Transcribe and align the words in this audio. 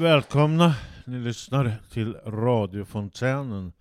Välkomna! 0.00 0.74
Ni 1.04 1.18
lyssnar 1.18 1.76
till 1.90 2.14
radiofontänen. 2.26 3.72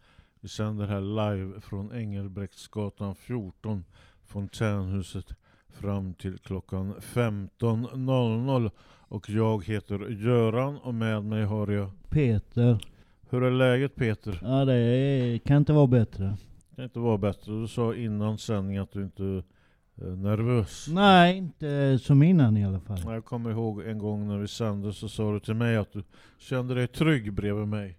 Vi 0.41 0.49
sänder 0.49 0.87
här 0.87 1.01
live 1.01 1.61
från 1.61 1.95
Engelbrektsgatan 1.95 3.15
14, 3.15 3.85
Fontänhuset, 4.25 5.25
fram 5.69 6.13
till 6.13 6.37
klockan 6.37 6.95
15.00. 6.95 8.71
Och 9.07 9.29
jag 9.29 9.65
heter 9.65 10.09
Göran 10.09 10.77
och 10.77 10.93
med 10.93 11.23
mig 11.23 11.43
har 11.43 11.67
jag... 11.67 11.89
Peter. 12.09 12.79
Hur 13.29 13.43
är 13.43 13.51
läget 13.51 13.95
Peter? 13.95 14.39
Ja 14.41 14.65
det 14.65 14.73
är, 14.73 15.37
kan 15.37 15.57
inte 15.57 15.73
vara 15.73 15.87
bättre. 15.87 16.37
kan 16.75 16.83
inte 16.83 16.99
vara 16.99 17.17
bättre. 17.17 17.51
Du 17.61 17.67
sa 17.67 17.95
innan 17.95 18.37
sändning 18.37 18.77
att 18.77 18.91
du 18.91 19.03
inte 19.03 19.43
nervös. 19.97 20.87
Nej, 20.89 21.37
inte 21.37 21.99
som 22.01 22.23
innan 22.23 22.57
i 22.57 22.65
alla 22.65 22.79
fall. 22.79 22.99
Jag 23.05 23.25
kommer 23.25 23.51
ihåg 23.51 23.81
en 23.81 23.97
gång 23.97 24.27
när 24.27 24.37
vi 24.37 24.47
sände 24.47 24.93
så 24.93 25.09
sa 25.09 25.33
du 25.33 25.39
till 25.39 25.53
mig 25.53 25.77
att 25.77 25.93
du 25.93 26.03
kände 26.37 26.75
dig 26.75 26.87
trygg 26.87 27.33
bredvid 27.33 27.67
mig. 27.67 27.97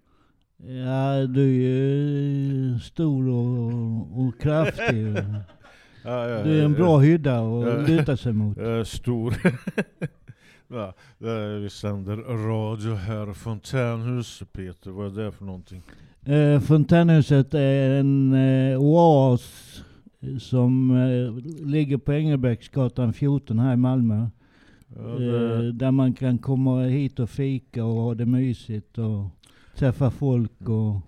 Ja, 0.56 1.26
du 1.26 1.42
är 1.42 1.68
ju 1.68 2.78
stor 2.78 3.28
och, 3.28 4.20
och 4.20 4.40
kraftig. 4.40 5.16
Ja, 6.04 6.28
ja, 6.28 6.42
du 6.42 6.60
är 6.60 6.64
en 6.64 6.72
bra 6.72 6.98
hydda 6.98 7.38
att 7.40 7.88
luta 7.88 8.16
sig 8.16 8.32
mot. 8.32 8.56
Jag 8.56 8.80
är 8.80 8.84
stor. 8.84 9.34
ja, 10.68 10.94
vi 11.60 11.68
sänder 11.70 12.16
radio 12.48 12.94
här. 12.94 13.32
Fontänhuset 13.32 14.52
Peter, 14.52 14.90
vad 14.90 15.18
är 15.18 15.24
det 15.24 15.32
för 15.32 15.44
någonting? 15.44 15.82
Eh, 16.24 16.60
Fontänhuset 16.60 17.54
är 17.54 17.90
en 17.90 18.34
eh, 18.34 18.80
oas 18.80 19.44
som 20.40 20.90
eh, 20.90 21.34
ligger 21.66 21.96
på 21.96 22.12
Engelbrektsgatan 22.12 23.12
14 23.12 23.58
här 23.58 23.72
i 23.72 23.76
Malmö. 23.76 24.16
Ja, 24.16 24.30
Eh, 24.96 25.18
det, 25.18 25.72
där 25.72 25.90
man 25.90 26.14
kan 26.14 26.38
komma 26.38 26.82
hit 26.82 27.18
och 27.18 27.30
fika 27.30 27.84
och 27.84 28.02
ha 28.02 28.14
det 28.14 28.26
mysigt 28.26 28.98
och 28.98 29.26
träffa 29.76 30.10
folk 30.10 30.68
och 30.68 31.00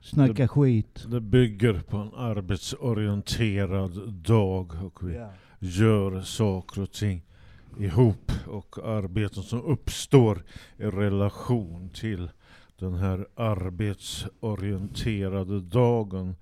snacka 0.00 0.48
skit. 0.48 1.04
det 1.08 1.20
bygger 1.20 1.80
på 1.80 1.96
en 1.96 2.14
arbetsorienterad 2.14 4.12
dag 4.12 4.72
och 4.84 5.08
vi 5.08 5.26
gör 5.58 6.20
saker 6.20 6.82
och 6.82 6.92
ting 6.92 7.22
ihop 7.78 8.32
och 8.46 8.78
arbeten 8.78 9.42
som 9.42 9.62
uppstår 9.62 10.44
i 10.76 10.84
relation 10.84 11.88
till 11.88 12.28
den 12.78 12.94
här 12.94 13.26
arbetsorienterade 13.34 15.60
dagen. 15.60 16.34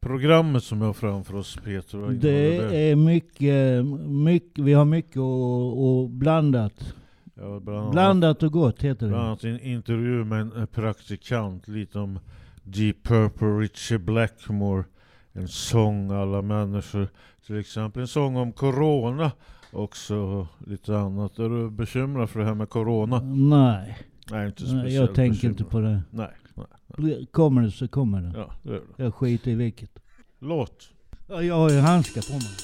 Programmet 0.00 0.64
som 0.64 0.80
jag 0.80 0.86
har 0.88 0.92
framför 0.92 1.34
oss 1.36 1.58
Peter, 1.64 2.10
Det 2.20 2.90
är 2.90 2.96
mycket, 2.96 3.84
mycket, 4.08 4.64
vi 4.64 4.72
har 4.72 4.84
mycket 4.84 5.16
och, 5.16 5.88
och 6.02 6.10
blandat. 6.10 6.94
Ja, 7.34 7.60
bland, 7.60 7.78
annat, 7.78 7.92
Blandat 7.92 8.42
och 8.42 8.52
gott 8.52 8.82
heter 8.82 9.08
bland 9.08 9.22
det. 9.22 9.26
annat 9.28 9.44
en 9.44 9.60
intervju 9.60 10.24
med 10.24 10.40
en 10.40 10.52
eh, 10.56 10.66
praktikant, 10.66 11.68
lite 11.68 11.98
om 11.98 12.18
Deep 12.62 13.02
Purple, 13.02 13.46
Richie 13.48 13.98
Blackmore, 13.98 14.84
en 15.32 15.48
sång 15.48 16.10
alla 16.10 16.42
människor, 16.42 17.08
till 17.46 17.58
exempel 17.58 18.02
en 18.02 18.08
sång 18.08 18.36
om 18.36 18.52
Corona 18.52 19.30
också 19.72 20.46
lite 20.66 20.98
annat. 20.98 21.38
Är 21.38 21.48
du 21.48 21.70
bekymrad 21.70 22.30
för 22.30 22.40
det 22.40 22.46
här 22.46 22.54
med 22.54 22.68
Corona? 22.68 23.20
Nej, 23.20 23.98
Nej, 24.30 24.46
inte 24.46 24.62
nej, 24.62 24.80
speciellt 24.80 24.94
jag 25.08 25.14
tänker 25.14 25.48
inte 25.48 25.64
bekymrad. 25.64 25.70
på 25.70 25.80
det. 25.80 25.90
Nej, 25.90 26.02
nej. 26.10 26.28
Kommer 27.30 27.62
det 27.62 27.70
så 27.70 27.88
kommer 27.88 28.22
det. 28.22 28.32
Ja, 28.38 28.52
det 28.62 28.70
gör 28.70 28.82
det. 28.96 29.02
Jag 29.04 29.14
skiter 29.14 29.50
i 29.50 29.54
vilket. 29.54 29.98
Låt. 30.38 30.90
Ja, 31.28 31.42
Jag 31.42 31.54
har 31.54 31.70
ju 31.70 31.78
handskar 31.78 32.22
på 32.22 32.32
mig. 32.32 32.54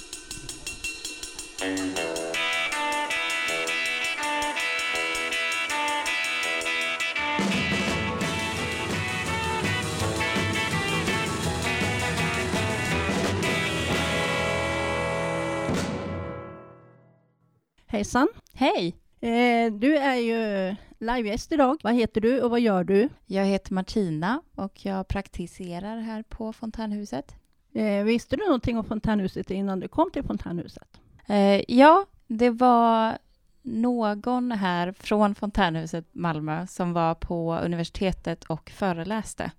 Hejsan! 17.87 18.29
Hej! 18.55 18.97
Eh, 19.25 19.73
du 19.73 19.97
är 19.97 20.17
ju 20.17 20.75
livegäst 20.99 21.53
idag. 21.53 21.81
Vad 21.83 21.95
heter 21.95 22.21
du 22.21 22.43
och 22.43 22.51
vad 22.51 22.61
gör 22.61 22.85
du? 22.85 23.09
Jag 23.27 23.45
heter 23.45 23.75
Martina 23.75 24.43
och 24.55 24.85
jag 24.85 25.09
praktiserar 25.09 26.01
här 26.01 26.23
på 26.23 26.53
Fontänhuset. 26.53 27.35
Eh, 27.75 28.05
visste 28.05 28.37
du 28.37 28.45
någonting 28.45 28.79
om 28.79 28.85
Fontänhuset 28.85 29.51
innan 29.51 29.81
du 29.81 29.89
kom 29.89 30.11
till 30.11 30.23
Fontänhuset? 30.23 31.01
Eh, 31.27 31.63
ja, 31.69 32.07
det 32.27 32.51
var 32.51 33.19
någon 33.63 34.53
här 34.53 34.93
från 34.93 35.35
Fontänhuset 35.35 36.07
Malmö 36.13 36.67
som 36.67 36.93
var 36.93 37.15
på 37.15 37.59
universitetet 37.59 38.45
och 38.45 38.71
föreläste 38.71 39.51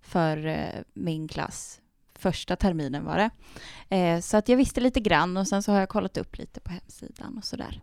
för 0.00 0.46
eh, 0.46 0.82
min 0.94 1.28
klass. 1.28 1.80
Första 2.18 2.56
terminen 2.56 3.04
var 3.04 3.16
det. 3.16 3.30
Eh, 3.96 4.20
så 4.20 4.36
att 4.36 4.48
jag 4.48 4.56
visste 4.56 4.80
lite 4.80 5.00
grann 5.00 5.36
och 5.36 5.48
sen 5.48 5.62
så 5.62 5.72
har 5.72 5.78
jag 5.80 5.88
kollat 5.88 6.16
upp 6.16 6.38
lite 6.38 6.60
på 6.60 6.70
hemsidan 6.70 7.38
och 7.38 7.44
sådär. 7.44 7.82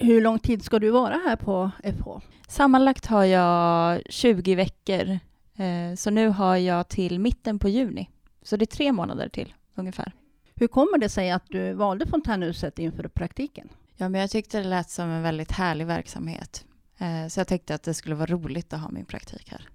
Hur 0.00 0.20
lång 0.20 0.38
tid 0.38 0.64
ska 0.64 0.78
du 0.78 0.90
vara 0.90 1.14
här 1.14 1.36
på 1.36 1.70
FH? 1.82 2.08
Sammanlagt 2.48 3.06
har 3.06 3.24
jag 3.24 4.02
20 4.08 4.54
veckor. 4.54 5.18
Eh, 5.56 5.94
så 5.96 6.10
nu 6.10 6.28
har 6.28 6.56
jag 6.56 6.88
till 6.88 7.18
mitten 7.18 7.58
på 7.58 7.68
juni. 7.68 8.10
Så 8.42 8.56
det 8.56 8.64
är 8.64 8.76
tre 8.76 8.92
månader 8.92 9.28
till 9.28 9.54
ungefär. 9.74 10.12
Hur 10.54 10.66
kommer 10.66 10.98
det 10.98 11.08
sig 11.08 11.30
att 11.30 11.44
du 11.48 11.72
valde 11.72 12.06
Fontänhuset 12.06 12.78
inför 12.78 13.08
praktiken? 13.08 13.68
Ja, 13.96 14.08
men 14.08 14.20
jag 14.20 14.30
tyckte 14.30 14.58
det 14.58 14.68
lät 14.68 14.90
som 14.90 15.08
en 15.08 15.22
väldigt 15.22 15.52
härlig 15.52 15.86
verksamhet. 15.86 16.64
Eh, 16.98 17.28
så 17.28 17.40
jag 17.40 17.48
tänkte 17.48 17.74
att 17.74 17.82
det 17.82 17.94
skulle 17.94 18.14
vara 18.14 18.30
roligt 18.30 18.72
att 18.72 18.80
ha 18.80 18.90
min 18.90 19.04
praktik 19.04 19.50
här. 19.50 19.68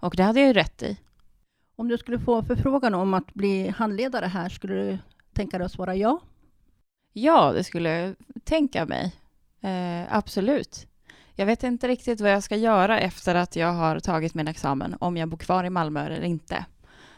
Och 0.00 0.14
det 0.16 0.22
hade 0.22 0.40
jag 0.40 0.46
ju 0.46 0.52
rätt 0.52 0.82
i. 0.82 0.96
Om 1.76 1.88
du 1.88 1.98
skulle 1.98 2.18
få 2.18 2.42
förfrågan 2.42 2.94
om 2.94 3.14
att 3.14 3.34
bli 3.34 3.68
handledare 3.68 4.26
här, 4.26 4.48
skulle 4.48 4.74
du 4.74 4.98
tänka 5.32 5.58
dig 5.58 5.64
att 5.64 5.72
svara 5.72 5.96
ja? 5.96 6.20
Ja, 7.12 7.52
det 7.52 7.64
skulle 7.64 7.88
jag 7.90 8.14
tänka 8.44 8.86
mig. 8.86 9.14
Eh, 9.60 10.16
absolut. 10.16 10.86
Jag 11.34 11.46
vet 11.46 11.62
inte 11.62 11.88
riktigt 11.88 12.20
vad 12.20 12.30
jag 12.30 12.42
ska 12.42 12.56
göra 12.56 13.00
efter 13.00 13.34
att 13.34 13.56
jag 13.56 13.72
har 13.72 14.00
tagit 14.00 14.34
min 14.34 14.48
examen, 14.48 14.96
om 15.00 15.16
jag 15.16 15.28
bor 15.28 15.38
kvar 15.38 15.64
i 15.64 15.70
Malmö 15.70 16.06
eller 16.06 16.22
inte. 16.22 16.64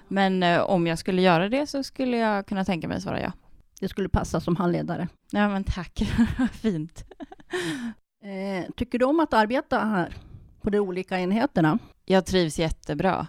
Men 0.09 0.43
eh, 0.43 0.61
om 0.61 0.87
jag 0.87 0.99
skulle 0.99 1.23
göra 1.23 1.49
det 1.49 1.67
så 1.67 1.83
skulle 1.83 2.17
jag 2.17 2.47
kunna 2.47 2.65
tänka 2.65 2.89
mig 2.89 3.01
svara 3.01 3.21
ja. 3.21 3.33
Det 3.81 3.89
skulle 3.89 4.09
passa 4.09 4.41
som 4.41 4.57
handledare. 4.57 5.09
Ja, 5.31 5.49
men 5.49 5.65
tack. 5.65 6.03
Fint. 6.53 7.05
Eh, 8.25 8.71
tycker 8.77 8.99
du 8.99 9.05
om 9.05 9.21
att 9.21 9.35
arbeta 9.35 9.79
här 9.79 10.17
på 10.61 10.71
de 10.71 10.79
olika 10.79 11.19
enheterna? 11.21 11.79
Jag 12.05 12.27
trivs 12.27 12.59
jättebra. 12.59 13.27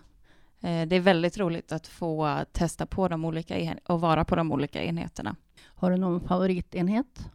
Eh, 0.61 0.87
det 0.87 0.95
är 0.95 0.99
väldigt 0.99 1.37
roligt 1.37 1.71
att 1.71 1.87
få 1.87 2.39
testa 2.51 2.85
på 2.85 3.07
de 3.07 3.25
olika 3.25 3.75
och 3.85 4.01
vara 4.01 4.25
på 4.25 4.35
de 4.35 4.51
olika 4.51 4.83
enheterna. 4.83 5.35
Har 5.65 5.91
du 5.91 5.97
någon 5.97 6.27
favoritenhet? 6.27 7.29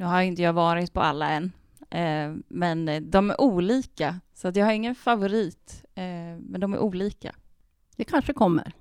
Nu 0.00 0.06
har 0.06 0.22
inte 0.22 0.42
jag 0.42 0.52
varit 0.52 0.92
på 0.92 1.00
alla 1.00 1.30
än, 1.30 1.52
eh, 1.90 2.36
men 2.48 3.10
de 3.10 3.30
är 3.30 3.40
olika. 3.40 4.20
Så 4.34 4.48
att 4.48 4.56
jag 4.56 4.66
har 4.66 4.72
ingen 4.72 4.94
favorit, 4.94 5.84
eh, 5.94 6.02
men 6.38 6.60
de 6.60 6.74
är 6.74 6.78
olika. 6.78 7.34
Det 7.96 8.04
kanske 8.04 8.32
kommer. 8.32 8.72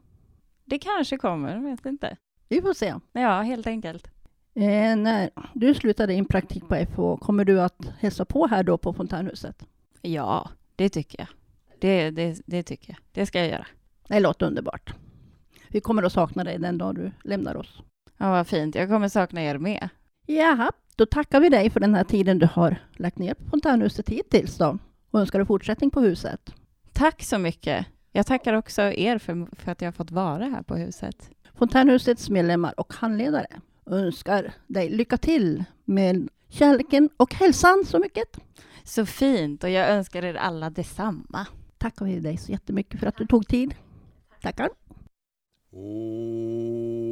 Det 0.65 0.79
kanske 0.79 1.17
kommer, 1.17 1.55
jag 1.55 1.61
vet 1.61 1.85
inte. 1.85 2.17
Vi 2.49 2.61
får 2.61 2.73
se. 2.73 2.93
Ja, 3.11 3.41
helt 3.41 3.67
enkelt. 3.67 4.07
Eh, 4.55 4.95
när 4.95 5.29
du 5.53 5.73
slutade 5.73 6.13
din 6.13 6.25
praktik 6.25 6.67
på 6.67 6.75
FH, 6.75 7.25
kommer 7.25 7.45
du 7.45 7.61
att 7.61 7.91
hälsa 7.99 8.25
på 8.25 8.47
här 8.47 8.63
då 8.63 8.77
på 8.77 8.93
Fontänhuset? 8.93 9.65
Ja, 10.01 10.49
det 10.75 10.89
tycker 10.89 11.19
jag. 11.19 11.27
Det, 11.79 12.11
det, 12.11 12.41
det 12.45 12.63
tycker 12.63 12.89
jag. 12.89 12.99
Det 13.11 13.25
ska 13.25 13.39
jag 13.39 13.47
göra. 13.47 13.67
Det 14.07 14.19
låter 14.19 14.45
underbart. 14.45 14.93
Vi 15.67 15.81
kommer 15.81 16.03
att 16.03 16.13
sakna 16.13 16.43
dig 16.43 16.59
den 16.59 16.77
dag 16.77 16.95
du 16.95 17.11
lämnar 17.23 17.55
oss. 17.55 17.81
Ja, 18.17 18.31
vad 18.31 18.47
fint. 18.47 18.75
Jag 18.75 18.89
kommer 18.89 19.09
sakna 19.09 19.43
er 19.43 19.57
med. 19.57 19.89
Jaha, 20.25 20.71
då 20.99 21.05
tackar 21.05 21.39
vi 21.39 21.49
dig 21.49 21.69
för 21.69 21.79
den 21.79 21.95
här 21.95 22.03
tiden 22.03 22.39
du 22.39 22.45
har 22.45 22.75
lagt 22.95 23.17
ner 23.17 23.33
på 23.33 23.49
Fontänhuset 23.49 24.09
hittills 24.09 24.57
då. 24.57 24.77
Och 25.11 25.19
önskar 25.19 25.39
dig 25.39 25.45
fortsättning 25.45 25.89
på 25.89 26.01
huset. 26.01 26.53
Tack 26.93 27.23
så 27.23 27.37
mycket. 27.37 27.85
Jag 28.11 28.25
tackar 28.25 28.53
också 28.53 28.81
er 28.81 29.17
för, 29.17 29.55
för 29.55 29.71
att 29.71 29.81
jag 29.81 29.87
har 29.87 29.91
fått 29.91 30.11
vara 30.11 30.45
här 30.45 30.61
på 30.61 30.75
huset. 30.75 31.29
Fontänhusets 31.53 32.29
medlemmar 32.29 32.79
och 32.79 32.93
handledare 32.93 33.47
önskar 33.85 34.53
dig 34.67 34.89
lycka 34.89 35.17
till 35.17 35.63
med 35.85 36.29
kärleken 36.49 37.09
och 37.17 37.33
hälsan 37.33 37.83
så 37.85 37.99
mycket. 37.99 38.39
Så 38.83 39.05
fint 39.05 39.63
och 39.63 39.69
jag 39.69 39.89
önskar 39.89 40.25
er 40.25 40.33
alla 40.33 40.69
detsamma. 40.69 41.45
Tackar 41.77 42.05
vi 42.05 42.19
dig 42.19 42.37
så 42.37 42.51
jättemycket 42.51 42.99
för 42.99 43.07
att 43.07 43.17
du 43.17 43.25
tog 43.25 43.47
tid. 43.47 43.75
Tackar. 44.41 44.69
Doom 45.71 47.09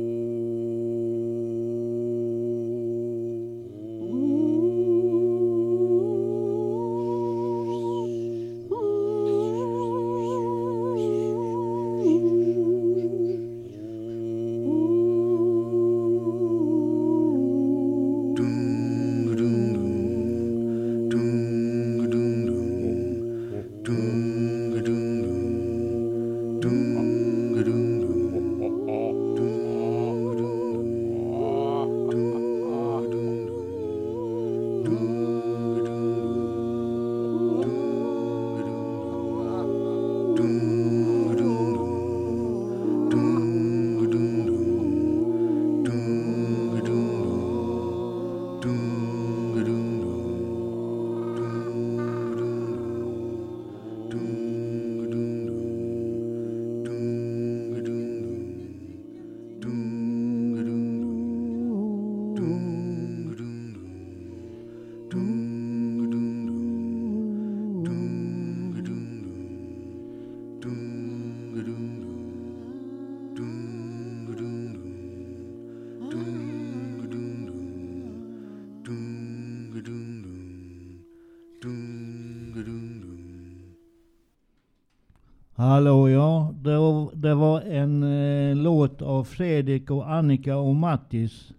Hallå 85.67 86.09
ja, 86.09 86.53
det 86.61 86.77
var, 86.77 87.11
det 87.15 87.33
var 87.35 87.61
en 87.61 88.03
eh, 88.03 88.55
låt 88.55 89.01
av 89.01 89.23
Fredrik 89.23 89.91
och 89.91 90.11
Annika 90.11 90.57
och 90.57 90.75
Mattis. 90.75 91.51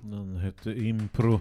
Den 0.00 0.36
hette 0.36 0.70
Impro 0.70 1.40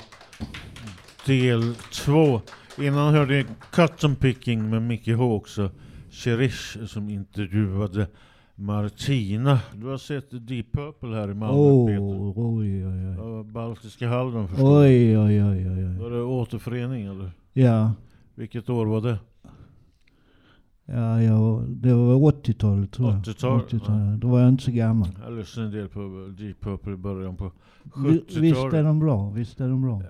del 1.25 1.75
2. 1.75 2.41
Innan 2.77 3.13
hörde 3.13 3.37
jag 3.37 3.45
Cotton 3.71 4.15
Picking 4.15 4.69
med 4.69 4.81
Mickey 4.81 5.13
Hawks 5.13 5.57
och 5.57 5.71
Cherish 6.09 6.85
som 6.87 7.09
intervjuade 7.09 8.07
Martina. 8.55 9.59
Du 9.73 9.87
har 9.87 9.97
sett 9.97 10.47
Deep 10.47 10.71
Purple 10.71 11.15
här 11.15 11.31
i 11.31 11.33
Malmö 11.33 11.59
Åh, 11.59 11.87
Peter? 11.87 12.33
oj, 12.35 12.87
oj, 12.87 13.17
oj. 13.19 13.43
Baltiska 13.43 14.07
halvön 14.07 14.47
förstår. 14.47 14.79
Oj, 14.81 15.17
oj, 15.17 15.43
oj, 15.43 15.69
oj, 15.69 15.97
Var 15.99 16.09
det 16.09 16.21
återförening 16.21 17.05
eller? 17.05 17.31
Ja, 17.53 17.93
Vilket 18.35 18.69
år 18.69 18.85
var 18.85 19.01
det? 19.01 19.17
Ja, 20.93 21.21
ja, 21.21 21.63
det 21.67 21.93
var 21.93 22.15
80-talet 22.15 22.91
tror 22.91 23.09
jag. 23.11 23.19
80-tal, 23.21 23.59
80-talet. 23.59 24.21
Då 24.21 24.27
var 24.27 24.39
jag 24.39 24.49
inte 24.49 24.63
så 24.63 24.71
gammal. 24.71 25.07
Jag 25.25 25.33
lyssnade 25.37 25.67
en 25.67 25.73
del 25.73 25.87
på 25.87 26.33
Deep 26.37 26.61
Purple 26.61 26.93
i 26.93 26.97
början 26.97 27.35
på 27.35 27.51
Vi- 27.95 28.09
Visst 28.11 28.37
är 28.37 28.41
70-talet. 28.41 28.85
de 28.85 28.99
bra, 28.99 29.29
visst 29.29 29.61
är 29.61 29.69
de 29.69 29.81
bra. 29.81 30.01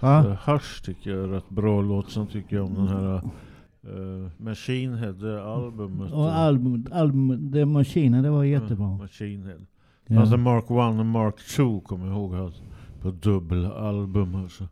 Ja? 0.00 0.36
Hush 0.46 0.82
tycker 0.84 1.10
jag 1.10 1.24
är 1.24 1.28
rätt 1.28 1.48
bra 1.50 1.82
låt. 1.82 2.10
Sen 2.10 2.26
tycker 2.26 2.56
jag 2.56 2.64
om 2.66 2.74
den 2.74 2.88
här 2.88 3.14
uh, 3.14 4.28
Machine 4.38 4.94
Head, 4.94 5.12
det 5.12 5.44
albumet. 5.44 6.12
Och 6.12 6.32
album, 6.34 6.86
album 6.92 7.52
The 7.52 7.64
Machine, 7.64 8.22
det 8.22 8.30
var 8.30 8.44
Ja, 8.44 8.60
jättebra. 8.60 8.86
Machine 8.96 9.42
Head. 9.46 9.60
Ja. 10.06 10.20
Alltså 10.20 10.36
Mark 10.36 10.64
1 10.64 10.70
och 10.70 11.06
Mark 11.06 11.34
2 11.56 11.80
kommer 11.80 12.06
jag 12.06 12.16
ihåg. 12.16 12.34
Alltså, 12.34 12.62
på 13.02 13.10
dubbelalbum 13.10 14.34
alltså. 14.34 14.68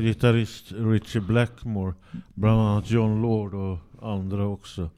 Gitarrist 0.00 0.72
Richie 0.72 1.22
Blackmore. 1.22 1.94
Bland 2.34 2.60
annat 2.60 2.90
John 2.90 3.22
Lord 3.22 3.54
och 3.54 3.78
andra 4.02 4.46
också. 4.46 4.90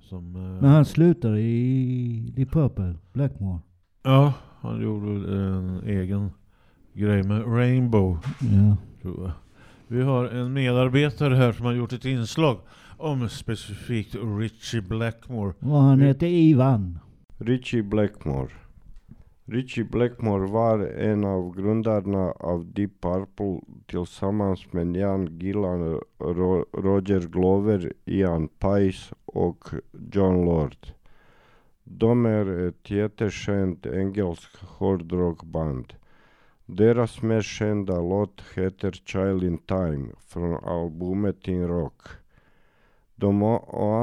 Som, 0.00 0.36
eh, 0.36 0.62
Men 0.62 0.70
han 0.70 0.84
slutade 0.84 1.40
i 1.40 2.32
Deep 2.36 2.50
Purple, 2.50 2.94
Blackmore. 3.12 3.58
Ja, 4.02 4.32
han 4.60 4.80
gjorde 4.82 5.36
en 5.36 5.80
egen 5.86 6.30
grej 6.94 7.22
med 7.22 7.42
Rainbow. 7.46 8.18
Ja. 8.40 8.76
tror 9.02 9.22
jag. 9.24 9.32
Vi 9.88 10.02
har 10.02 10.24
en 10.24 10.52
medarbetare 10.52 11.34
här 11.34 11.52
som 11.52 11.66
har 11.66 11.72
gjort 11.72 11.92
ett 11.92 12.04
inslag 12.04 12.58
om 12.96 13.28
specifikt 13.28 14.16
Richie 14.38 14.82
Blackmore. 14.82 15.54
Och 15.60 15.80
han 15.82 16.00
heter 16.00 16.26
Ivan. 16.26 16.98
Richie 17.38 17.82
Blackmore. 17.82 18.48
Richie 19.50 19.84
Blackmore 19.84 20.46
var 20.46 20.78
en 20.78 21.24
av 21.24 21.56
grundarna 21.56 22.32
av 22.32 22.72
Deep 22.72 23.00
Purple 23.00 23.60
tillsammans 23.86 24.72
med 24.72 24.96
Ian 24.96 25.38
Gillan, 25.38 26.00
Ro- 26.18 26.66
Roger 26.72 27.20
Glover, 27.20 27.92
Ian 28.04 28.48
Pice 28.48 29.14
och 29.24 29.64
John 30.12 30.44
Lord. 30.44 30.76
De 31.84 32.26
är 32.26 32.68
ett 32.68 32.90
jättekänt 32.90 33.86
engelskt 33.86 34.56
hårdrockband. 34.56 35.94
Deras 36.66 37.22
mest 37.22 37.48
kända 37.48 38.00
låt 38.00 38.42
heter 38.54 38.90
Child 38.92 39.42
in 39.44 39.58
Time 39.58 40.08
från 40.26 40.64
albumet 40.64 41.48
In 41.48 41.68
Rock. 41.68 42.02
De 43.14 43.42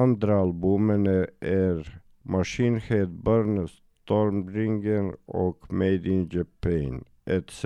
andra 0.01 0.39
albumen 0.39 1.07
är, 1.39 1.99
Machine 2.21 2.79
Head 2.79 3.07
Burns 3.07 3.81
Stormbringer 4.07 5.15
och 5.25 5.74
Made 5.74 6.09
in 6.09 6.30
Japan 6.31 7.04
etc. 7.25 7.65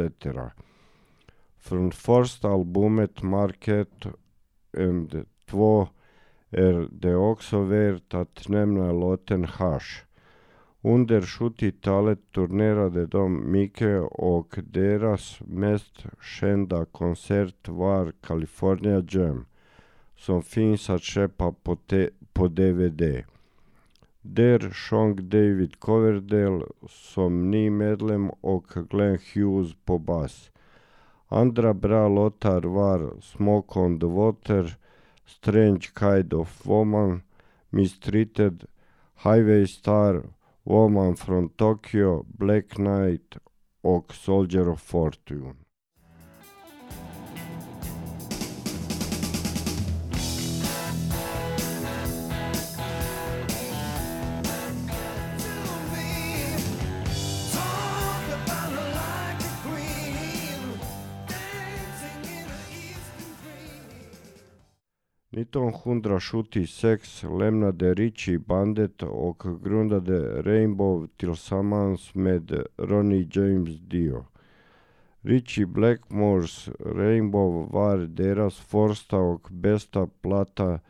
Från 1.59 1.91
första 1.91 2.49
albumet 2.49 3.21
Market 3.21 4.05
and 4.77 5.25
2 5.45 5.87
är 6.49 6.87
det 6.91 7.15
också 7.15 7.61
värt 7.61 8.13
att 8.13 8.49
nämna 8.49 8.91
låten 8.91 9.45
Hush. 9.45 10.03
Under 10.81 11.21
70-talet 11.21 12.19
turnerade 12.31 13.05
de 13.05 13.51
mycket 13.51 14.01
och 14.11 14.55
deras 14.71 15.39
mest 15.45 16.05
kända 16.21 16.85
konsert 16.85 17.67
var 17.67 18.13
California 18.21 19.05
Jam 19.09 19.45
som 20.17 20.43
finns 20.43 20.89
att 20.89 21.03
köpa 21.03 21.51
på, 21.51 21.77
på 22.33 22.47
DVD. 22.47 23.23
Där 24.21 24.59
sjöng 24.59 25.29
David 25.29 25.79
Coverdale 25.79 26.65
som 26.89 27.51
ny 27.51 27.69
medlem 27.69 28.29
och 28.29 28.67
Glenn 28.89 29.19
Hughes 29.33 29.75
på 29.85 29.99
bas. 29.99 30.51
Andra 31.27 31.73
bra 31.73 32.07
låtar 32.07 32.61
var 32.61 33.21
Smoke 33.21 33.79
on 33.79 33.99
the 33.99 34.05
Water, 34.05 34.77
Strange 35.25 35.81
Kind 35.99 36.33
of 36.33 36.67
Woman, 36.67 37.21
Mistreated, 37.69 38.65
Highway 39.23 39.67
Star, 39.67 40.23
Woman 40.63 41.15
from 41.15 41.49
Tokyo, 41.49 42.25
Black 42.27 42.69
Knight 42.69 43.37
och 43.81 44.13
Soldier 44.13 44.69
of 44.69 44.81
Fortune. 44.81 45.60
Нитон 65.33 65.71
Хундра 65.71 66.19
шути 66.19 66.67
секс, 66.67 67.23
лемна 67.23 67.71
де 67.71 67.95
ричи 67.95 68.37
бандет 68.37 69.03
ок 69.03 69.45
грунда 69.63 70.01
де 70.01 70.43
Рейнбов 70.43 71.07
тилсаманс 71.17 72.11
мед 72.15 72.51
Рони 72.77 73.23
Джеймс 73.23 73.79
Дио. 73.79 74.25
Ричи 75.23 75.65
Блекморс, 75.65 76.69
Рейнбов 76.79 77.71
вар 77.71 78.07
дерас 78.07 78.53
форста 78.53 79.17
ок 79.17 79.51
беста 79.51 80.07
плата 80.21 80.81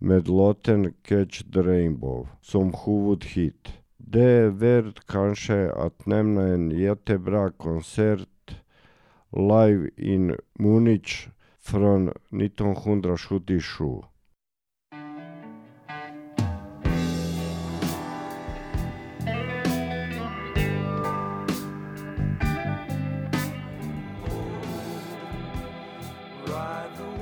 мед 0.00 0.28
лотен 0.28 0.94
кеч 1.02 1.44
де 1.44 1.62
Рейнбов, 1.62 2.28
сум 2.42 2.72
хувуд 2.72 3.24
хит. 3.24 3.68
Де 3.98 4.48
верт 4.48 5.00
канше 5.00 5.70
ат 5.76 6.06
немна 6.06 6.54
ен 6.54 6.70
јетебра 6.72 7.52
концерт 7.52 8.56
лайв 9.32 9.90
ин 9.98 10.36
Мунич 10.58 11.28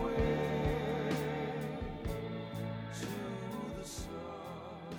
way 0.02 1.08
to 3.00 3.06
the 3.78 3.84
sun. 3.84 4.98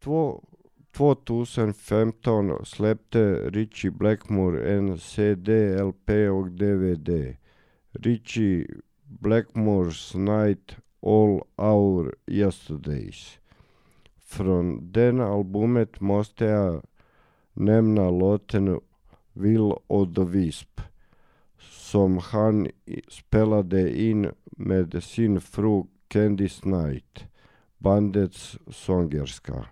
Två- 0.00 0.53
2015 0.96 2.64
släppte 2.64 3.50
Richie 3.50 3.90
Blackmore 3.90 4.76
en 4.76 4.98
CD, 4.98 5.76
LP 5.82 6.28
och 6.28 6.50
DVD. 6.50 7.36
Richie 7.92 8.66
Blackmores 9.04 10.14
Night 10.14 10.76
All 11.00 11.42
Our 11.56 12.14
Yesterdays. 12.26 13.38
Från 14.24 14.92
den 14.92 15.20
albumet 15.20 16.00
måste 16.00 16.44
jag 16.44 16.82
nämna 17.52 18.10
låten 18.10 18.80
Will 19.32 19.72
of 19.86 20.14
the 20.14 20.24
Wisp 20.24 20.80
som 21.58 22.18
han 22.18 22.68
spelade 23.08 24.00
in 24.02 24.30
med 24.44 25.02
sin 25.02 25.40
fru 25.40 25.84
Candice 26.08 26.60
Knight, 26.60 27.24
bandets 27.78 28.58
sångerska. 28.66 29.66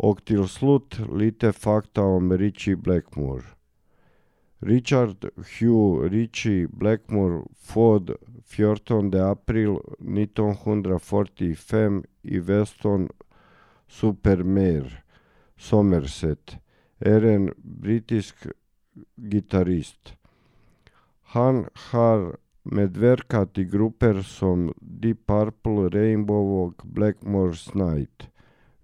Och 0.00 0.24
till 0.24 0.48
slut 0.48 1.00
lite 1.12 1.52
fakta 1.52 2.02
om 2.02 2.38
Richie 2.38 2.76
Blackmore. 2.76 3.42
Richard 4.58 5.30
Hugh 5.60 6.10
Richie 6.10 6.68
Blackmore 6.68 7.42
född 7.56 8.10
14 8.44 9.14
april 9.14 9.76
1945 10.16 12.04
i 12.22 12.38
Weston 12.38 13.08
Supermare, 13.88 14.92
Somerset, 15.56 16.56
är 16.98 17.24
en 17.24 17.54
brittisk 17.56 18.36
gitarrist. 19.16 20.16
Han 21.22 21.66
har 21.74 22.36
medverkat 22.62 23.58
i 23.58 23.64
grupper 23.64 24.22
som 24.22 24.74
Deep 24.80 25.26
Purple, 25.26 26.00
Rainbow 26.00 26.66
och 26.66 26.82
Blackmore's 26.82 27.90
Night, 27.90 28.28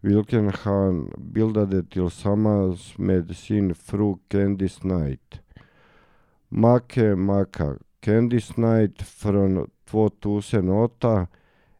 vilken 0.04 0.48
han 0.48 1.12
bildade 1.18 1.82
tillsammans 1.82 2.98
med 2.98 3.36
sin 3.36 3.74
fru 3.74 4.16
Candice 4.28 4.80
Knight. 4.80 5.40
Make 6.48 7.16
Maka, 7.16 7.78
Candice 8.00 8.54
Knight 8.54 9.02
från 9.02 9.70
2008 9.90 11.26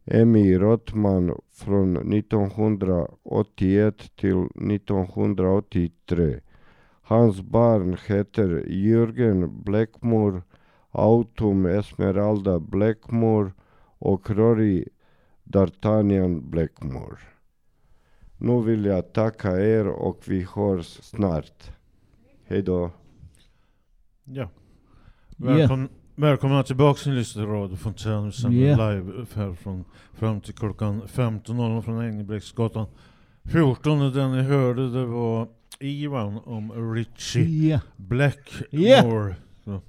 Emmy 0.05 0.59
Rottman 0.59 1.39
från 1.53 2.13
1981 2.13 4.11
till 4.17 4.45
1983. 4.73 6.41
Hans 7.03 7.43
barn 7.43 7.97
heter 8.07 8.65
Jürgen 8.67 9.63
Blackmore, 9.65 10.43
Autumn 10.91 11.67
Esmeralda 11.67 12.61
Blackmore 12.61 13.53
och 13.99 14.31
Rory 14.31 14.85
D'Artagnan 15.45 16.51
Blackmore. 16.51 17.34
Nu 18.45 18.63
vill 18.63 18.85
jag 18.85 19.13
tacka 19.13 19.61
er 19.61 19.87
och 19.87 20.21
vi 20.27 20.47
hörs 20.55 20.87
snart. 20.87 21.71
Hej 22.47 22.63
då. 22.63 22.91
Ja. 24.25 24.51
Välkommen, 25.37 25.89
Välkomna 26.15 26.63
tillbaka 26.63 26.99
till 27.03 27.13
Lyssna 27.13 27.45
Radio 27.47 27.77
Fontän. 27.77 28.27
Vi 28.27 28.33
sänder 28.33 28.59
Ja. 28.69 28.91
live 28.91 29.27
här 29.35 29.55
från, 29.55 29.85
fram 30.13 30.41
till 30.41 30.55
klockan 30.55 31.03
15.00 31.03 31.83
från 31.83 32.05
Engelbrektsgatan 32.05 32.87
14. 33.45 34.01
Och 34.03 34.13
Den 34.13 34.33
ni 34.33 34.43
hörde 34.43 34.91
det 34.91 35.07
var 35.07 35.49
Ivan 35.81 36.41
om 36.45 36.95
Richie 36.95 37.69
Ja. 37.75 37.81
Blackmore. 37.97 39.37
Så. 39.65 39.81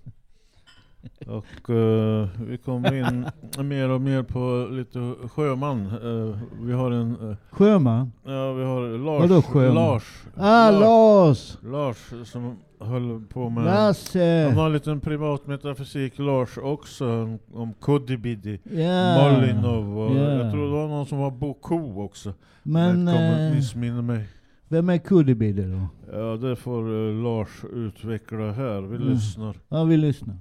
Och 1.27 1.69
eh, 1.69 2.27
vi 2.47 2.57
kommer 2.57 2.93
in 2.93 3.25
mer 3.65 3.89
och 3.89 4.01
mer 4.01 4.23
på 4.23 4.67
lite 4.71 5.13
sjöman. 5.29 5.85
Eh, 5.85 6.37
vi 6.61 6.73
har 6.73 6.91
en, 6.91 7.29
eh, 7.31 7.37
Sjöman? 7.51 8.11
ja 8.23 8.53
vi 8.53 8.63
har 8.63 8.97
Lars. 8.97 9.21
Vadå 9.29 9.41
sjöman? 9.41 9.75
Lars. 9.75 10.23
Ah, 10.37 10.71
Lars! 10.71 11.57
Lars 11.63 11.97
som 12.31 12.55
höll 12.79 13.21
på 13.29 13.49
med... 13.49 13.65
Lasse! 13.65 14.45
Han 14.49 14.57
har 14.57 14.65
en 14.65 14.73
liten 14.73 14.99
privat 14.99 15.47
metafysik, 15.47 16.19
Lars, 16.19 16.57
också 16.57 17.07
om, 17.23 17.39
om 17.53 17.73
Kodibidi, 17.73 18.59
Ja. 18.63 19.31
Molinov 19.31 19.99
och 19.99 20.15
Ja. 20.15 20.21
jag 20.31 20.51
tror 20.51 20.65
det 20.65 20.71
var 20.71 20.87
någon 20.87 21.05
som 21.05 21.17
var 21.17 21.31
Boko 21.31 22.01
också. 22.03 22.33
Men 22.63 23.07
jag 23.07 23.15
kommer 23.17 23.47
eh, 23.49 23.55
missminna 23.55 24.01
mig. 24.01 24.27
vem 24.67 24.89
är 24.89 24.97
Kuddibidde 24.97 25.71
då? 25.71 25.87
Ja, 26.19 26.35
det 26.37 26.55
får 26.55 26.79
eh, 27.09 27.13
Lars 27.23 27.49
utveckla 27.73 28.51
här. 28.51 28.81
Vi 28.81 28.95
Mm. 28.95 29.09
lyssnar. 29.09 29.55
Ja, 29.69 29.83
vi 29.83 29.97
lyssnar. 29.97 30.35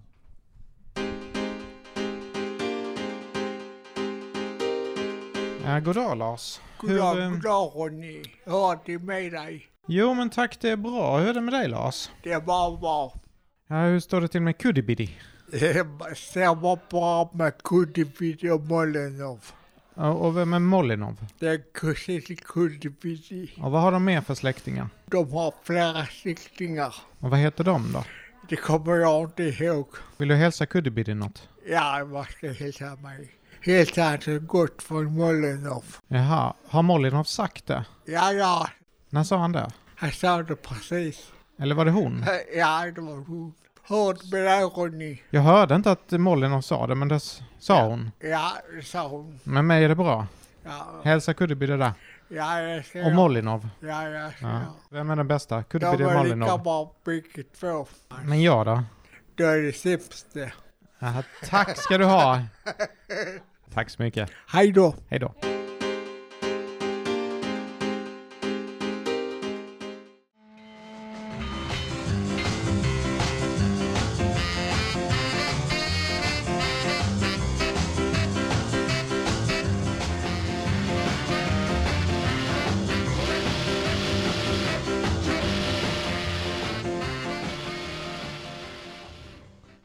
Ja, 5.66 5.80
god 5.80 5.94
dag 5.94 6.18
Lars. 6.18 6.61
Goddag, 6.78 7.14
Hur, 7.14 7.23
eh, 7.23 7.30
goddag 7.30 7.73
Ronny. 7.75 8.23
Hur 8.44 8.73
är 8.73 8.78
det 8.87 8.99
med 8.99 9.33
dig? 9.33 9.66
Jo 9.87 10.14
men 10.14 10.30
tack, 10.30 10.61
det 10.61 10.71
är 10.71 10.76
bra. 10.76 11.18
Hur 11.18 11.28
är 11.28 11.35
det 11.35 11.40
med 11.40 11.54
dig 11.54 11.68
Lars? 11.68 12.11
Det 12.23 12.33
är 12.33 12.40
bara 12.40 12.76
bra. 12.76 13.14
Ja, 13.68 13.76
hur 13.85 14.00
står 14.00 14.21
det 14.21 14.28
till 14.28 14.40
med 14.42 14.59
ser 16.16 16.54
bara 16.54 16.78
bra 16.90 17.30
med 17.35 17.62
Kuddipidi 17.62 18.50
och 18.50 18.61
Molinov. 18.61 19.44
Och 19.94 20.37
vem 20.37 20.52
är 20.52 20.59
Molinov? 20.59 21.26
Det 21.38 21.49
är 21.49 21.61
kusin 21.75 22.23
till 22.23 22.38
Kuddipidi. 22.38 23.50
Och 23.62 23.71
vad 23.71 23.83
har 23.83 23.92
de 23.92 24.04
mer 24.04 24.21
för 24.21 24.35
släktingar? 24.35 24.88
De 25.06 25.33
har 25.33 25.54
flera 25.62 26.06
släktingar. 26.06 26.94
Och 27.21 27.30
vad 27.30 27.38
heter 27.38 27.64
de 27.64 27.92
då? 27.92 28.04
Det 28.49 28.56
kommer 28.56 28.94
jag 28.94 29.25
inte 29.25 29.42
ihåg. 29.42 29.87
Vill 30.16 30.28
du 30.28 30.35
hälsa 30.35 30.66
Kuddibiddy 30.66 31.14
något? 31.14 31.49
Ja, 31.66 32.02
vad 32.04 32.26
ska 32.26 32.47
jag 32.47 32.54
hälsa 32.54 32.97
mig? 32.97 33.30
Hälsa 33.64 34.18
så 34.21 34.38
gott 34.38 34.83
från 34.83 35.14
Molinov. 35.18 35.85
Jaha, 36.09 36.54
har 36.68 36.83
Molinov 36.83 37.25
sagt 37.25 37.66
det? 37.66 37.85
Ja, 38.04 38.33
ja, 38.33 38.68
När 39.11 39.25
sa 39.25 39.37
han 39.37 39.52
det? 39.52 39.71
han 39.97 40.12
sa 40.12 40.42
det 40.42 40.56
precis. 40.56 41.33
Eller 41.59 41.75
var 41.75 41.85
det 41.85 41.90
hon? 41.90 42.25
Ja, 42.56 42.87
det 42.94 43.00
var 43.00 43.12
hon. 43.26 43.54
Hörde 43.83 44.61
Ronny? 44.61 45.23
Jag 45.30 45.40
hörde 45.40 45.75
inte 45.75 45.90
att 45.90 46.11
Molinov 46.11 46.61
sa 46.61 46.87
det, 46.87 46.94
men 46.94 47.09
det 47.09 47.21
sa 47.59 47.87
hon. 47.87 48.11
Ja, 48.18 48.52
det 48.76 48.83
sa 48.83 49.09
hon. 49.09 49.40
Med 49.44 49.64
mig 49.64 49.85
är 49.85 49.88
det 49.88 49.94
bra. 49.94 50.26
Ja, 50.64 51.00
Hälsa 51.04 51.35
Kuddibiddy 51.35 51.76
där. 51.76 51.92
ja 52.28 52.61
jag 52.61 52.85
ska 52.85 52.99
Och 52.99 53.04
göra. 53.04 53.14
Molinov. 53.14 53.68
Ja, 53.80 54.09
jag 54.09 54.33
ska 54.35 54.47
Ja. 54.47 54.61
Vem 54.90 55.11
är 55.11 55.16
den 55.16 55.28
bästa? 55.28 55.56
De 55.56 55.64
Kuddibiddy 55.64 56.02
eller 56.04 56.14
var 56.14 56.25
lika 56.25 56.37
Molinov? 56.37 56.62
bra 56.62 56.94
bägge 57.04 57.42
två. 57.61 57.87
Men 58.25 58.42
jag 58.42 58.66
då? 58.66 58.83
Du 59.35 59.47
är 59.47 59.62
det 59.62 59.73
sämsta. 59.73 60.40
Jaha, 60.99 61.23
tack 61.49 61.76
ska 61.76 61.99
du 61.99 62.04
ha. 62.04 62.42
Tack 63.75 63.90
så 63.90 64.02
mycket. 64.02 64.31
Hej 64.47 64.73
då. 64.73 64.95
Hej 65.09 65.19
då. 65.21 65.35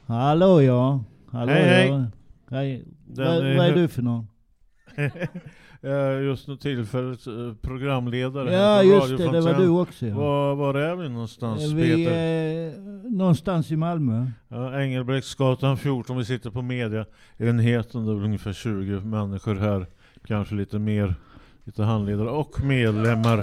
Hallå 0.07 0.61
ja. 0.61 0.99
Hallå 1.31 1.51
Hej, 1.51 1.63
hej. 1.63 1.87
ja. 1.87 1.97
Hej. 1.97 1.98
Den 2.49 2.83
Vad, 3.07 3.25
är- 3.45 3.57
vad 3.57 3.65
är 3.67 3.75
du 3.75 3.87
för 3.87 4.01
någon? 4.01 4.27
Jag 5.81 5.91
är 5.93 6.21
just 6.21 6.47
nu 6.47 6.57
tillfället 6.57 7.27
eh, 7.27 7.53
programledare. 7.61 8.53
Ja 8.53 8.83
just 8.83 9.17
det, 9.17 9.31
det 9.31 9.41
var 9.41 9.53
du 9.53 9.67
också 9.67 10.05
ja. 10.05 10.15
Var, 10.15 10.55
var 10.55 10.73
är 10.75 10.95
vi 10.95 11.09
någonstans 11.09 11.63
Vi 11.71 11.95
Peter? 11.95 12.11
är 12.15 13.09
någonstans 13.09 13.71
i 13.71 13.75
Malmö. 13.75 14.25
Ja, 14.47 14.81
Engelbrektsgatan 14.81 15.77
14, 15.77 16.17
vi 16.17 16.25
sitter 16.25 16.49
på 16.49 16.61
mediaenheten, 16.61 18.05
det 18.05 18.11
är 18.11 18.15
väl 18.15 18.23
ungefär 18.25 18.53
20 18.53 18.99
människor 18.99 19.55
här. 19.55 19.85
Kanske 20.27 20.55
lite 20.55 20.79
mer, 20.79 21.15
lite 21.63 21.83
handledare 21.83 22.29
och 22.29 22.63
medlemmar. 22.63 23.37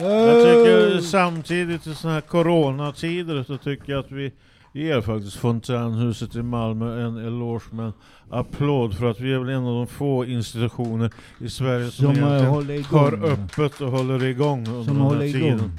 Jag 0.00 0.44
tycker 0.44 0.98
samtidigt 1.00 1.86
i 1.86 1.94
sådana 1.94 2.14
här 2.14 2.20
coronatider 2.20 3.42
så 3.42 3.56
tycker 3.56 3.92
jag 3.92 4.00
att 4.00 4.10
vi 4.10 4.32
ger 4.72 5.00
faktiskt 5.00 5.36
Fontänhuset 5.36 6.36
i 6.36 6.42
Malmö 6.42 7.06
en 7.06 7.16
eloge 7.16 7.64
med 7.72 7.86
en 7.86 7.92
applåd 8.30 8.94
för 8.94 9.10
att 9.10 9.20
vi 9.20 9.32
är 9.32 9.38
väl 9.38 9.48
en 9.48 9.64
av 9.64 9.74
de 9.74 9.86
få 9.86 10.24
institutioner 10.24 11.10
i 11.38 11.48
Sverige 11.48 11.90
som, 11.90 12.14
Som 12.14 12.24
eh, 12.24 12.82
har 12.90 13.24
öppet 13.24 13.80
och 13.80 13.90
håller 13.90 14.24
igång 14.24 14.58
under 14.68 14.84
Som 14.84 14.98
den 14.98 15.06
här 15.06 15.22
igång. 15.22 15.40
tiden. 15.40 15.72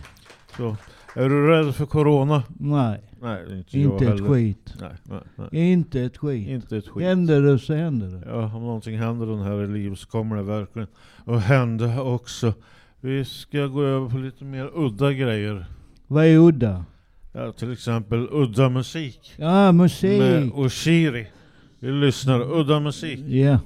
Så, 0.58 0.76
är 1.16 1.30
du 1.30 1.48
rädd 1.48 1.76
för 1.76 1.86
corona? 1.86 2.44
Nej, 2.60 3.02
Nej, 3.22 3.58
inte, 3.58 3.80
inte 3.80 4.06
ett 4.06 4.28
skit. 4.28 4.74
Nej, 4.80 4.90
nej, 5.04 5.20
nej. 5.36 5.72
Inte 5.72 6.02
ett 6.02 6.18
skit. 6.18 6.48
Inte 6.48 6.78
ett 6.78 6.88
skit. 6.88 7.04
Händer 7.04 7.42
det 7.42 7.60
så 7.60 7.74
händer 7.74 8.08
det. 8.08 8.24
Ja, 8.30 8.44
om 8.56 8.64
någonting 8.64 8.98
händer 8.98 9.26
den 9.26 9.42
här 9.42 9.64
i 9.64 9.68
livet 9.68 10.00
så 10.00 10.08
kommer 10.08 10.36
det 10.36 10.44
verkligen 10.44 10.88
att 11.26 11.42
hända 11.44 12.02
också. 12.02 12.54
Vi 13.02 13.26
ska 13.26 13.68
gå 13.68 13.84
över 13.84 14.10
på 14.10 14.18
lite 14.18 14.44
mer 14.44 14.70
udda 14.74 15.14
grejer. 15.14 15.66
Vad 16.08 16.26
är 16.26 16.38
udda? 16.38 16.86
Ja, 17.34 17.52
till 17.52 17.72
exempel 17.72 18.28
udda 18.32 18.70
musik. 18.70 19.34
Ja, 19.38 19.72
musik. 19.72 20.20
Med 20.20 20.52
Oshiri. 20.54 21.26
Vi 21.80 21.92
lyssnar. 21.92 22.42
Udda 22.60 22.80
musik. 22.80 23.20
Ja. 23.28 23.60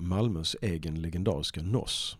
Malmös 0.00 0.56
egen 0.60 1.02
legendariska 1.02 1.62
Noss. 1.62 2.16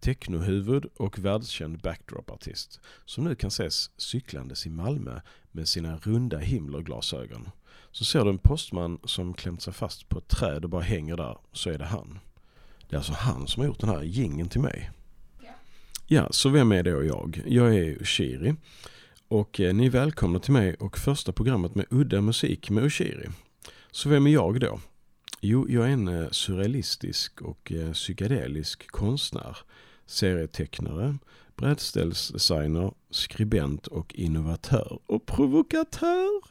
Technohuvud 0.00 0.84
och 0.96 1.18
världskänd 1.18 1.80
backdrop-artist 1.80 2.80
som 3.04 3.24
nu 3.24 3.34
kan 3.34 3.48
ses 3.48 3.90
cyklandes 3.96 4.66
i 4.66 4.70
Malmö 4.70 5.20
med 5.52 5.68
sina 5.68 5.96
runda 5.96 6.38
himmelglasögon. 6.38 7.48
Så 7.90 8.04
ser 8.04 8.24
du 8.24 8.30
en 8.30 8.38
postman 8.38 8.98
som 9.04 9.34
klämt 9.34 9.62
sig 9.62 9.72
fast 9.72 10.08
på 10.08 10.18
ett 10.18 10.28
träd 10.28 10.64
och 10.64 10.70
bara 10.70 10.82
hänger 10.82 11.16
där, 11.16 11.38
så 11.52 11.70
är 11.70 11.78
det 11.78 11.84
han. 11.84 12.18
Det 12.88 12.96
är 12.96 12.98
alltså 12.98 13.12
han 13.12 13.46
som 13.46 13.60
har 13.60 13.66
gjort 13.66 13.80
den 13.80 13.90
här 13.90 14.02
gingen 14.02 14.48
till 14.48 14.60
mig. 14.60 14.90
Ja, 16.06 16.28
så 16.30 16.48
vem 16.48 16.72
är 16.72 16.82
då 16.82 17.04
jag? 17.04 17.42
Jag 17.46 17.74
är 17.74 18.04
Shiri 18.04 18.54
och 19.28 19.60
eh, 19.60 19.74
ni 19.74 19.86
är 19.86 19.90
välkomna 19.90 20.38
till 20.38 20.52
mig 20.52 20.74
och 20.74 20.98
första 20.98 21.32
programmet 21.32 21.74
med 21.74 21.86
udda 21.90 22.20
musik 22.20 22.70
med 22.70 22.84
Ushiri. 22.84 23.28
Så 23.90 24.08
vem 24.08 24.26
är 24.26 24.30
jag 24.30 24.60
då? 24.60 24.80
Jo, 25.42 25.66
jag 25.68 25.88
är 25.88 25.92
en 25.92 26.08
eh, 26.08 26.30
surrealistisk 26.30 27.42
och 27.42 27.72
eh, 27.72 27.92
psykedelisk 27.92 28.90
konstnär, 28.90 29.56
serietecknare, 30.06 31.18
brädställsdesigner, 31.56 32.92
skribent 33.10 33.86
och 33.86 34.14
innovatör 34.14 34.98
och 35.06 35.26
provokatör. 35.26 36.42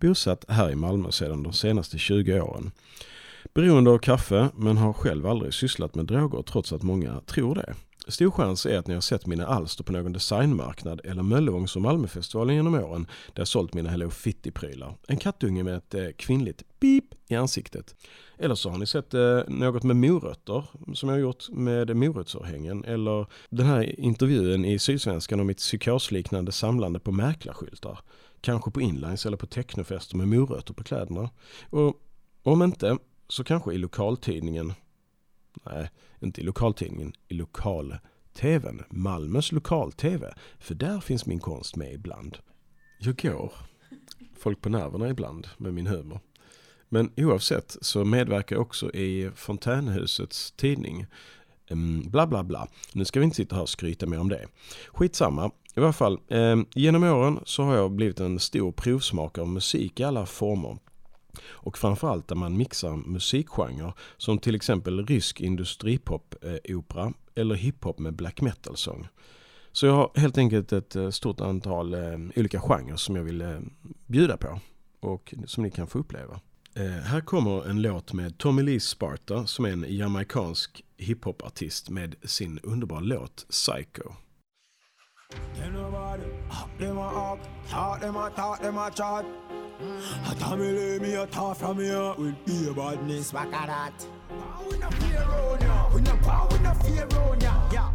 Bosatt 0.00 0.44
här 0.48 0.70
i 0.70 0.74
Malmö 0.74 1.10
sedan 1.10 1.42
de 1.42 1.52
senaste 1.52 1.98
20 1.98 2.40
åren. 2.40 2.70
Beroende 3.54 3.90
av 3.90 3.98
kaffe 3.98 4.48
men 4.56 4.76
har 4.76 4.92
själv 4.92 5.26
aldrig 5.26 5.54
sysslat 5.54 5.94
med 5.94 6.06
droger 6.06 6.42
trots 6.42 6.72
att 6.72 6.82
många 6.82 7.20
tror 7.20 7.54
det. 7.54 7.74
Stor 8.08 8.30
chans 8.30 8.66
är 8.66 8.78
att 8.78 8.86
ni 8.86 8.94
har 8.94 9.00
sett 9.00 9.26
mina 9.26 9.46
alster 9.46 9.84
på 9.84 9.92
någon 9.92 10.12
designmarknad 10.12 11.00
eller 11.04 11.22
Möllevångs 11.22 11.76
och 11.76 11.82
Malmöfestivalen 11.82 12.54
genom 12.54 12.74
åren 12.74 13.06
där 13.34 13.40
jag 13.40 13.48
sålt 13.48 13.74
mina 13.74 13.90
Hello 13.90 14.10
Kitty-prylar. 14.10 14.94
En 15.08 15.16
kattunge 15.16 15.62
med 15.62 15.76
ett 15.76 15.94
eh, 15.94 16.06
kvinnligt 16.16 16.62
pip 16.80 17.04
i 17.28 17.34
ansiktet. 17.34 17.96
Eller 18.38 18.54
så 18.54 18.70
har 18.70 18.78
ni 18.78 18.86
sett 18.86 19.14
eh, 19.14 19.40
något 19.48 19.82
med 19.82 19.96
morötter 19.96 20.64
som 20.94 21.08
jag 21.08 21.16
har 21.16 21.20
gjort 21.20 21.48
med 21.50 21.96
morotsörhängen. 21.96 22.84
Eller 22.84 23.26
den 23.50 23.66
här 23.66 24.00
intervjun 24.00 24.64
i 24.64 24.78
Sydsvenskan 24.78 25.40
om 25.40 25.46
mitt 25.46 25.58
psykosliknande 25.58 26.52
samlande 26.52 27.00
på 27.00 27.12
mäklarskyltar. 27.12 27.98
Kanske 28.40 28.70
på 28.70 28.80
inlines 28.80 29.26
eller 29.26 29.36
på 29.36 29.46
technofester 29.46 30.16
med 30.16 30.28
morötter 30.28 30.74
på 30.74 30.84
kläderna. 30.84 31.30
Och 31.70 31.94
om 32.42 32.62
inte 32.62 32.98
så 33.28 33.44
kanske 33.44 33.72
i 33.72 33.78
lokaltidningen 33.78 34.72
Nej, 35.72 35.90
inte 36.20 36.40
i 36.40 36.44
lokaltidningen, 36.44 37.12
i 37.28 37.34
lokal-tvn. 37.34 38.82
Malmös 38.90 39.52
lokal-tv. 39.52 40.34
För 40.58 40.74
där 40.74 41.00
finns 41.00 41.26
min 41.26 41.40
konst 41.40 41.76
med 41.76 41.92
ibland. 41.92 42.38
Jag 42.98 43.16
går 43.16 43.52
folk 44.38 44.60
på 44.60 44.68
nerverna 44.68 45.08
ibland 45.08 45.48
med 45.56 45.74
min 45.74 45.86
humor. 45.86 46.20
Men 46.88 47.10
oavsett 47.16 47.76
så 47.80 48.04
medverkar 48.04 48.56
jag 48.56 48.62
också 48.62 48.94
i 48.94 49.30
Fontänhusets 49.34 50.52
tidning. 50.52 51.06
Ehm, 51.70 52.10
bla 52.10 52.26
bla 52.26 52.44
bla. 52.44 52.68
Nu 52.92 53.04
ska 53.04 53.20
vi 53.20 53.24
inte 53.24 53.36
sitta 53.36 53.56
här 53.56 53.62
och 53.62 53.68
skryta 53.68 54.06
mer 54.06 54.20
om 54.20 54.28
det. 54.28 54.46
Skitsamma. 54.88 55.50
I 55.76 55.80
varje 55.80 55.92
fall, 55.92 56.18
eh, 56.28 56.56
genom 56.74 57.02
åren 57.02 57.40
så 57.44 57.62
har 57.62 57.76
jag 57.76 57.90
blivit 57.90 58.20
en 58.20 58.38
stor 58.38 58.72
provsmakare 58.72 59.42
av 59.42 59.48
musik 59.48 60.00
i 60.00 60.04
alla 60.04 60.26
former. 60.26 60.78
Och 61.46 61.78
framförallt 61.78 62.28
där 62.28 62.36
man 62.36 62.56
mixar 62.56 62.96
musikgenrer 62.96 63.92
som 64.16 64.38
till 64.38 64.54
exempel 64.54 65.06
rysk 65.06 65.40
industripop-opera 65.40 67.12
eller 67.34 67.54
hiphop 67.54 67.98
med 67.98 68.14
black 68.14 68.40
metal-sång. 68.40 69.08
Så 69.72 69.86
jag 69.86 69.92
har 69.92 70.10
helt 70.14 70.38
enkelt 70.38 70.72
ett 70.72 70.96
eh, 70.96 71.10
stort 71.10 71.40
antal 71.40 71.94
eh, 71.94 72.18
olika 72.36 72.60
genrer 72.60 72.96
som 72.96 73.16
jag 73.16 73.22
vill 73.22 73.40
eh, 73.40 73.58
bjuda 74.06 74.36
på 74.36 74.60
och 75.00 75.34
som 75.46 75.62
ni 75.62 75.70
kan 75.70 75.86
få 75.86 75.98
uppleva. 75.98 76.40
Här 77.04 77.20
kommer 77.20 77.70
en 77.70 77.82
låt 77.82 78.12
med 78.12 78.38
Tommy 78.38 78.62
Lee 78.62 78.80
Sparta 78.80 79.46
som 79.46 79.64
är 79.64 79.70
en 79.70 79.84
jamaikansk 79.88 80.84
hiphopartist 80.96 81.90
med 81.90 82.14
sin 82.22 82.58
underbara 82.62 83.00
låt 83.00 83.46
Psycho. 83.50 84.12
Them 85.30 85.74
nobody, 85.74 86.22
them 86.78 86.96
a 86.98 87.32
up, 87.32 87.38
talk 87.68 88.00
them 88.00 88.16
a 88.16 88.30
talk 88.30 88.62
them 88.62 88.78
a 88.78 88.90
chat. 88.90 89.24
A 90.30 90.34
Tommy 90.34 90.72
lay 90.72 90.98
me 90.98 91.14
a 91.14 91.26
talk 91.26 91.56
from 91.56 91.78
here 91.78 92.14
with 92.16 92.44
be 92.46 92.68
a 92.68 92.72
badness 92.72 93.32
back 93.32 93.52
at 93.52 93.66
that. 93.66 94.06
In 94.72 94.80
the 94.80 94.90
fear 94.96 95.20
round 95.20 95.62
ya, 95.62 95.94
we 95.94 96.00
no 96.00 96.16
power 96.22 96.56
in 96.56 96.62
the 96.62 96.74
fear 96.82 97.06
round 97.06 97.42
ya, 97.42 97.68
yeah. 97.72 97.92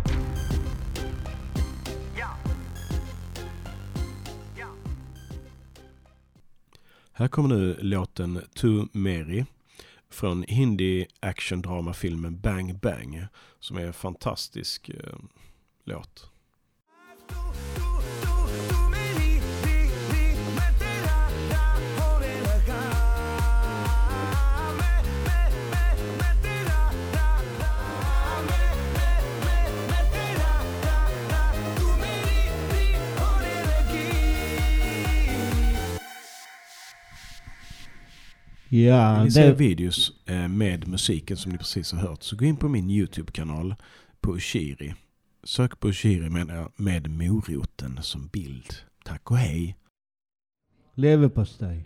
Här 7.16 7.28
kommer 7.28 7.50
nu 7.50 7.78
låten 7.82 8.42
To 8.54 8.88
Mary 8.92 9.46
från 10.10 10.44
hindi 10.48 11.08
action-dramafilmen 11.20 12.40
Bang 12.40 12.80
Bang 12.80 13.28
som 13.60 13.78
är 13.78 13.86
en 13.86 13.94
fantastisk 13.94 14.90
eh, 14.90 15.16
låt. 15.84 16.33
Ja, 38.74 39.16
Vill 39.16 39.24
ni 39.24 39.32
se 39.32 39.46
det, 39.46 39.54
videos 39.54 40.12
eh, 40.26 40.48
med 40.48 40.88
musiken 40.88 41.38
som 41.38 41.52
ni 41.52 41.58
precis 41.58 41.92
har 41.92 42.00
hört 42.00 42.24
så 42.24 42.36
gå 42.36 42.46
in 42.46 42.58
på 42.58 42.68
min 42.68 42.90
YouTube-kanal 42.90 43.76
på 44.22 44.36
Ushiri. 44.36 44.94
Sök 45.44 45.80
på 45.80 45.90
Ushiri 45.90 46.30
med, 46.30 46.68
med 46.76 47.10
moroten 47.10 48.00
som 48.02 48.28
bild. 48.28 48.74
Tack 49.06 49.32
och 49.32 49.38
hej! 49.38 49.78
leverpastej. 50.96 51.84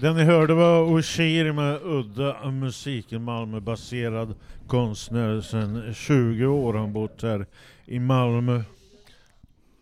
Den 0.00 0.16
ni 0.16 0.24
hörde 0.24 0.54
var 0.54 0.82
Oshiri 0.82 1.52
med 1.52 1.80
udda 1.82 2.50
musik, 2.50 3.12
en 3.12 3.24
Malmöbaserad 3.24 4.34
konstnär 4.66 5.40
sedan 5.40 5.94
20 5.94 6.46
år. 6.46 6.74
Han 6.74 6.92
bott 6.92 7.22
här 7.22 7.46
i 7.84 7.98
Malmö. 7.98 8.62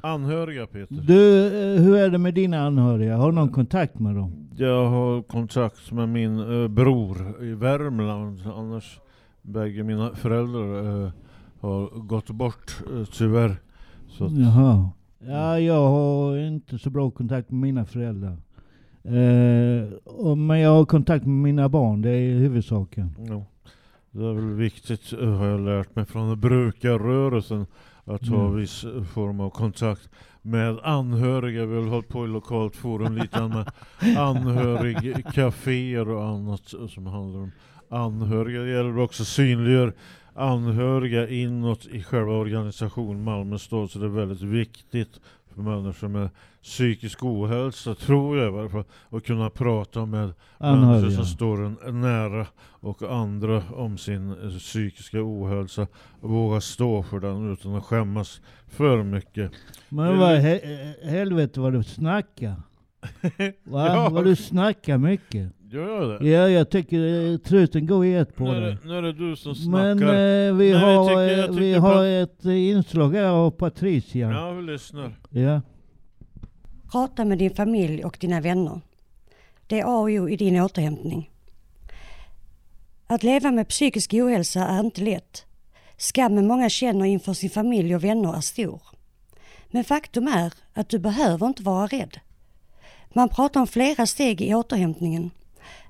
Anhöriga 0.03 0.67
Peter? 0.67 0.95
Du, 1.07 1.47
eh, 1.47 1.83
hur 1.83 1.97
är 1.97 2.11
det 2.11 2.19
med 2.19 2.35
dina 2.35 2.67
anhöriga? 2.67 3.17
Har 3.17 3.27
du 3.31 3.35
någon 3.35 3.49
kontakt 3.53 3.99
med 3.99 4.15
dem? 4.15 4.49
Jag 4.57 4.87
har 4.89 5.23
kontakt 5.23 5.93
med 5.93 6.09
min 6.09 6.63
eh, 6.63 6.69
bror 6.69 7.43
i 7.45 7.55
Värmland. 7.55 8.41
Annars 8.57 9.01
bägge 9.43 9.83
mina 9.83 10.15
föräldrar 10.15 11.05
eh, 11.05 11.11
har 11.61 12.01
gått 12.01 12.31
bort 12.31 12.83
eh, 12.93 13.05
tyvärr. 13.13 13.57
Så 14.09 14.25
att, 14.25 14.33
Jaha. 14.33 14.91
Ja, 15.19 15.59
jag 15.61 15.89
har 15.89 16.37
inte 16.37 16.79
så 16.79 16.91
bra 16.91 17.11
kontakt 17.11 17.51
med 17.51 17.61
mina 17.61 17.85
föräldrar. 17.85 18.37
Eh, 19.05 19.93
och, 20.05 20.39
men 20.39 20.61
jag 20.61 20.71
har 20.71 20.85
kontakt 20.85 21.27
med 21.27 21.35
mina 21.35 21.69
barn, 21.69 22.03
det 22.03 22.11
är 22.11 22.39
huvudsaken. 22.39 23.15
ja, 23.29 23.45
det 24.11 24.25
är 24.25 24.33
väl 24.33 24.55
viktigt 24.55 25.13
eh, 25.13 25.29
har 25.29 25.47
jag 25.47 25.61
lärt 25.61 25.97
mig 25.97 26.05
från 26.05 26.41
brukarrörelsen 26.41 27.67
att 28.09 28.29
ha 28.29 28.45
Mm. 28.45 28.57
viss 28.57 28.85
eh, 28.85 29.03
form 29.05 29.41
av 29.41 29.51
kontakt 29.51 30.09
med 30.43 30.79
anhöriga. 30.83 31.67
Vi 31.67 31.77
har 31.77 31.87
hållit 31.87 32.09
på 32.09 32.25
i 32.25 32.29
lokalt 32.29 32.77
forum 32.77 33.17
lite 33.17 33.49
med 33.49 33.71
anhörigcaféer 34.19 36.09
och 36.15 36.25
annat 36.25 36.75
som 36.89 37.07
handlar 37.07 37.41
om 37.41 37.51
anhöriga. 37.89 38.61
Det 38.61 38.71
gäller 38.71 38.99
också 38.99 39.25
synliggör 39.25 39.93
anhöriga 40.35 41.29
inåt 41.29 41.87
i 41.87 42.03
själva 42.03 42.33
organisationen 42.33 43.25
Malmö 43.25 43.59
stad. 43.59 43.91
Så 43.91 43.99
det 43.99 44.05
är 44.05 44.09
väldigt 44.09 44.43
viktigt 44.43 45.21
för 45.59 45.63
människor 45.63 46.09
med 46.09 46.29
psykisk 46.63 47.25
ohälsa, 47.25 47.95
tror 47.95 48.39
jag 48.39 48.49
i 48.49 48.51
varje 48.51 48.69
fall, 48.69 48.85
att 49.11 49.25
kunna 49.25 49.51
prata 49.51 50.07
med 50.07 50.21
människor 50.21 50.35
Anhöriga. 50.59 51.17
som 51.17 51.25
står 51.25 51.65
en 51.65 52.01
nära 52.01 52.47
och 52.81 53.03
andra 53.03 53.63
om 53.71 53.99
sin 53.99 54.31
eh, 54.31 54.59
psykiska 54.59 55.19
ohälsa. 55.23 55.87
Och 56.21 56.31
våga 56.31 56.61
stå 56.61 57.03
för 57.03 57.21
den 57.21 57.53
utan 57.53 57.75
att 57.75 57.85
skämmas 57.85 58.41
för 58.69 59.03
mycket. 59.03 59.53
Men 59.89 60.19
vad 60.19 60.37
he 60.37 60.61
helvete 61.03 61.61
vad 61.61 61.73
du 61.73 61.83
snackar. 61.83 62.55
Va? 63.65 63.87
Ja. 63.87 64.09
Vad 64.09 64.25
du 64.25 64.37
snackar 64.37 64.99
mycket. 64.99 65.53
Gör 65.71 66.03
jag 66.11 66.21
det? 66.23 66.29
Ja, 66.29 66.49
jag 66.49 66.71
tycker 66.71 67.31
eh, 67.33 67.37
truten 67.39 67.87
går 67.87 68.07
i 68.07 68.15
ett 68.15 68.37
på 68.37 68.45
Nu 68.45 68.51
är 68.57 68.61
det, 68.61 68.79
nu 68.85 68.97
är 68.99 69.03
det 69.03 69.13
du 69.13 69.37
som 69.37 69.51
Men 69.71 69.99
snackar. 69.99 70.15
eh, 70.15 70.55
vi, 70.55 70.73
Nej, 70.73 70.81
jag 70.81 70.81
har, 70.81 71.09
tycker- 71.09 71.21
jag 71.21 71.45
eh, 71.45 71.51
vi 71.51 71.57
tycker 71.59 71.79
har 71.81 71.95
på- 71.95 72.03
ett 72.03 72.45
eh, 72.45 72.69
inslag 72.69 73.15
här 73.15 73.25
av 73.25 73.51
Patricia. 73.51 74.31
Ja, 74.31 74.51
vi 74.51 74.63
lyssnar. 74.63 75.13
Ja. 75.31 75.61
Prata 76.93 77.25
med 77.25 77.39
din 77.39 77.51
familj 77.55 78.05
och 78.05 78.17
dina 78.21 78.41
vänner. 78.41 78.81
Det 79.67 79.81
är 79.81 79.85
A 79.85 79.99
och 79.99 80.09
O 80.09 80.29
i 80.29 80.37
din 80.37 80.61
återhämtning. 80.61 81.31
Att 83.07 83.23
leva 83.23 83.51
med 83.51 83.69
psykisk 83.69 84.15
ohälsa 84.15 84.67
är 84.67 84.81
inte 84.81 85.01
lätt. 85.01 85.45
Skammen 85.97 86.47
många 86.47 86.69
känner 86.69 87.05
inför 87.05 87.33
sin 87.33 87.51
familj 87.51 87.95
och 87.97 88.05
vänner 88.05 88.37
är 88.37 88.41
stor. 88.41 88.83
Men 89.71 89.85
faktum 89.85 90.29
är 90.29 90.53
att 90.75 90.89
du 90.89 90.99
behöver 90.99 91.47
inte 91.47 91.63
vara 91.63 91.87
rädd. 91.87 92.19
Man 93.13 93.29
pratar 93.29 93.61
om 93.61 93.67
flera 93.67 94.07
steg 94.07 94.41
i 94.41 94.55
återhämtningen. 94.55 95.31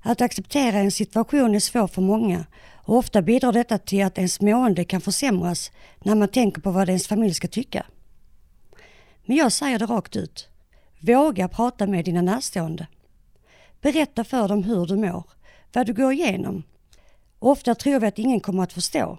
Att 0.03 0.21
acceptera 0.21 0.79
en 0.79 0.91
situation 0.91 1.55
är 1.55 1.61
svårt 1.61 1.91
för 1.91 2.03
många 2.03 2.47
och 2.89 2.97
ofta 2.97 3.23
bidrar 3.23 3.53
detta 3.53 3.79
till 3.79 4.05
att 4.05 4.19
ens 4.19 4.41
mående 4.41 4.85
kan 4.85 5.01
försämras 5.01 5.71
när 5.99 6.15
man 6.15 6.29
tänker 6.29 6.61
på 6.61 6.71
vad 6.71 6.89
ens 6.89 7.07
familj 7.07 7.35
ska 7.35 7.49
tycka. 7.49 7.87
Men 9.25 9.37
jag 9.37 9.53
säger 9.53 9.79
det 9.79 9.87
rakt 9.87 10.17
ut. 10.17 10.49
Våga 11.01 11.49
prata 11.49 11.87
med 11.87 12.05
dina 12.05 12.23
närstående. 12.23 12.87
Berätta 13.81 14.25
för 14.25 14.49
dem 14.49 14.63
hur 14.63 14.87
du 14.87 14.97
mår, 14.97 15.25
vad 15.73 15.87
du 15.87 15.93
går 15.95 16.13
igenom. 16.13 16.63
Ofta 17.39 17.75
tror 17.75 18.01
vi 18.01 18.07
att 18.07 18.19
ingen 18.19 18.41
kommer 18.41 18.63
att 18.63 18.73
förstå. 18.73 19.19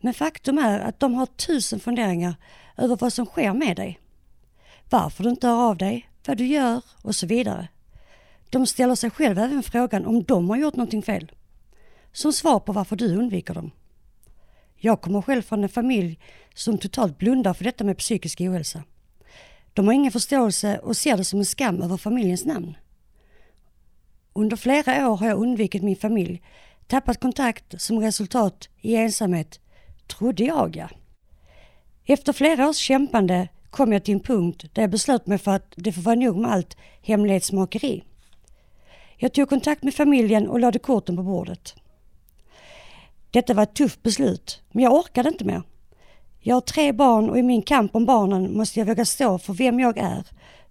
Men 0.00 0.14
faktum 0.14 0.58
är 0.58 0.80
att 0.80 1.00
de 1.00 1.14
har 1.14 1.26
tusen 1.26 1.80
funderingar 1.80 2.34
över 2.76 2.96
vad 2.96 3.12
som 3.12 3.26
sker 3.26 3.52
med 3.52 3.76
dig. 3.76 4.00
Varför 4.90 5.24
du 5.24 5.30
inte 5.30 5.46
hör 5.46 5.68
av 5.68 5.76
dig, 5.76 6.08
vad 6.26 6.36
du 6.36 6.46
gör 6.46 6.82
och 7.02 7.14
så 7.14 7.26
vidare. 7.26 7.68
De 8.50 8.66
ställer 8.66 8.94
sig 8.94 9.10
själva 9.10 9.44
även 9.44 9.62
frågan 9.62 10.06
om 10.06 10.24
de 10.24 10.50
har 10.50 10.56
gjort 10.56 10.76
någonting 10.76 11.02
fel. 11.02 11.32
Som 12.12 12.32
svar 12.32 12.60
på 12.60 12.72
varför 12.72 12.96
du 12.96 13.16
undviker 13.16 13.54
dem. 13.54 13.70
Jag 14.76 15.00
kommer 15.00 15.22
själv 15.22 15.42
från 15.42 15.62
en 15.62 15.68
familj 15.68 16.18
som 16.54 16.78
totalt 16.78 17.18
blundar 17.18 17.54
för 17.54 17.64
detta 17.64 17.84
med 17.84 17.98
psykisk 17.98 18.40
ohälsa. 18.40 18.82
De 19.74 19.86
har 19.86 19.94
ingen 19.94 20.12
förståelse 20.12 20.78
och 20.78 20.96
ser 20.96 21.16
det 21.16 21.24
som 21.24 21.38
en 21.38 21.44
skam 21.44 21.82
över 21.82 21.96
familjens 21.96 22.44
namn. 22.44 22.76
Under 24.32 24.56
flera 24.56 25.10
år 25.10 25.16
har 25.16 25.26
jag 25.26 25.38
undvikit 25.38 25.82
min 25.82 25.96
familj, 25.96 26.42
tappat 26.86 27.20
kontakt 27.20 27.80
som 27.80 28.00
resultat 28.00 28.68
i 28.80 28.96
ensamhet, 28.96 29.60
trodde 30.06 30.44
jag 30.44 30.76
ja. 30.76 30.90
Efter 32.04 32.32
flera 32.32 32.68
års 32.68 32.76
kämpande 32.76 33.48
kom 33.70 33.92
jag 33.92 34.04
till 34.04 34.14
en 34.14 34.20
punkt 34.20 34.64
där 34.72 34.82
jag 34.82 34.90
beslöt 34.90 35.26
mig 35.26 35.38
för 35.38 35.50
att 35.50 35.72
det 35.76 35.92
får 35.92 36.02
vara 36.02 36.14
nog 36.14 36.36
med 36.36 36.52
allt 36.52 36.76
hemlighetsmakeri. 37.02 38.04
Jag 39.20 39.32
tog 39.32 39.48
kontakt 39.48 39.82
med 39.82 39.94
familjen 39.94 40.48
och 40.48 40.60
lade 40.60 40.78
korten 40.78 41.16
på 41.16 41.22
bordet. 41.22 41.74
Detta 43.30 43.54
var 43.54 43.62
ett 43.62 43.74
tufft 43.74 44.02
beslut, 44.02 44.62
men 44.72 44.84
jag 44.84 44.92
orkade 44.92 45.28
inte 45.28 45.44
mer. 45.44 45.62
Jag 46.40 46.56
har 46.56 46.60
tre 46.60 46.92
barn 46.92 47.30
och 47.30 47.38
i 47.38 47.42
min 47.42 47.62
kamp 47.62 47.94
om 47.94 48.06
barnen 48.06 48.56
måste 48.56 48.78
jag 48.78 48.86
våga 48.86 49.04
stå 49.04 49.38
för 49.38 49.52
vem 49.52 49.80
jag 49.80 49.98
är, 49.98 50.24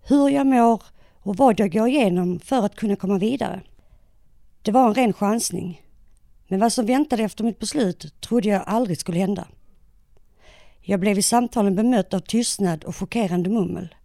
hur 0.07 0.29
jag 0.29 0.47
mår 0.47 0.83
och 1.19 1.37
vad 1.37 1.59
jag 1.59 1.71
går 1.71 1.87
igenom 1.87 2.39
för 2.39 2.65
att 2.65 2.75
kunna 2.75 2.95
komma 2.95 3.17
vidare. 3.17 3.61
Det 4.61 4.71
var 4.71 4.87
en 4.87 4.93
ren 4.93 5.13
chansning. 5.13 5.81
Men 6.47 6.59
vad 6.59 6.73
som 6.73 6.85
väntade 6.85 7.23
efter 7.23 7.43
mitt 7.43 7.59
beslut 7.59 8.21
trodde 8.21 8.47
jag 8.49 8.63
aldrig 8.65 8.97
skulle 8.97 9.19
hända. 9.19 9.47
Jag 10.81 10.99
blev 10.99 11.17
i 11.17 11.23
samtalen 11.23 11.75
bemött 11.75 12.13
av 12.13 12.19
tystnad 12.19 12.83
och 12.83 12.95
chockerande 12.95 13.49
mummel. 13.49 13.95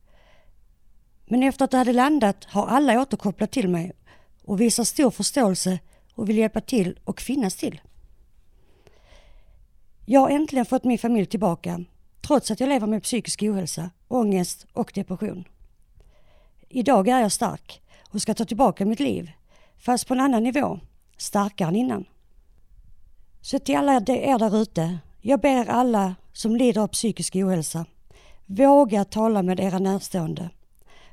Men 1.27 1.43
efter 1.43 1.65
att 1.65 1.71
det 1.71 1.77
hade 1.77 1.93
landat 1.93 2.45
har 2.45 2.67
alla 2.67 3.01
återkopplat 3.03 3.51
till 3.51 3.69
mig 3.69 3.93
och 4.53 4.61
visar 4.61 4.85
stor 4.85 5.11
förståelse 5.11 5.79
och 6.15 6.29
vill 6.29 6.39
hjälpa 6.39 6.61
till 6.61 6.99
och 7.05 7.21
finnas 7.21 7.57
till. 7.57 7.81
Jag 10.07 10.21
har 10.21 10.31
äntligen 10.31 10.67
fått 10.67 10.85
min 10.85 10.99
familj 10.99 11.27
tillbaka 11.27 11.85
trots 12.27 12.51
att 12.51 12.61
jag 12.61 12.69
lever 12.69 12.87
med 12.87 13.03
psykisk 13.03 13.43
ohälsa, 13.43 13.91
ångest 14.09 14.67
och 14.73 14.93
depression. 14.95 15.45
Idag 16.69 17.09
är 17.09 17.21
jag 17.21 17.33
stark 17.33 17.83
och 18.11 18.23
ska 18.23 18.35
ta 18.35 18.45
tillbaka 18.45 18.87
mitt 18.87 19.01
liv, 19.01 19.31
fast 19.79 20.09
på 20.09 20.15
en 20.15 20.21
annan 20.21 20.43
nivå, 20.43 20.81
starkare 21.17 21.69
än 21.69 21.77
innan. 21.77 22.05
Så 23.41 23.59
till 23.59 23.77
alla 23.77 23.95
er 23.95 24.39
där 24.39 24.63
ute, 24.63 24.99
jag 25.21 25.41
ber 25.41 25.71
alla 25.71 26.15
som 26.33 26.57
lider 26.57 26.81
av 26.81 26.89
psykisk 26.89 27.37
ohälsa, 27.37 27.87
våga 28.47 29.05
tala 29.05 29.43
med 29.43 29.61
era 29.61 29.79
närstående. 29.79 30.51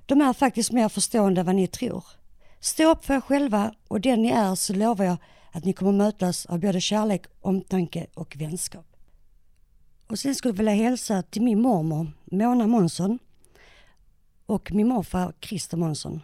De 0.05 0.21
är 0.21 0.33
faktiskt 0.33 0.71
mer 0.71 0.89
förstående 0.89 1.41
än 1.41 1.45
vad 1.45 1.55
ni 1.55 1.67
tror. 1.67 2.18
Stå 2.59 2.91
upp 2.91 3.05
för 3.05 3.13
er 3.13 3.21
själva 3.21 3.75
och 3.87 4.01
den 4.01 4.21
ni 4.21 4.29
är 4.29 4.55
så 4.55 4.73
lovar 4.73 5.05
jag 5.05 5.17
att 5.51 5.65
ni 5.65 5.73
kommer 5.73 5.91
mötas 5.91 6.45
av 6.45 6.59
både 6.59 6.81
kärlek, 6.81 7.25
omtanke 7.41 8.07
och 8.13 8.35
vänskap. 8.39 8.85
Och 10.07 10.19
sen 10.19 10.35
skulle 10.35 10.51
jag 10.51 10.57
vilja 10.57 10.73
hälsa 10.73 11.21
till 11.21 11.41
min 11.41 11.61
mormor 11.61 12.11
Mona 12.25 12.67
Månsson 12.67 13.19
och 14.45 14.71
min 14.71 14.87
morfar 14.87 15.33
Christer 15.41 15.77
Månsson. 15.77 16.21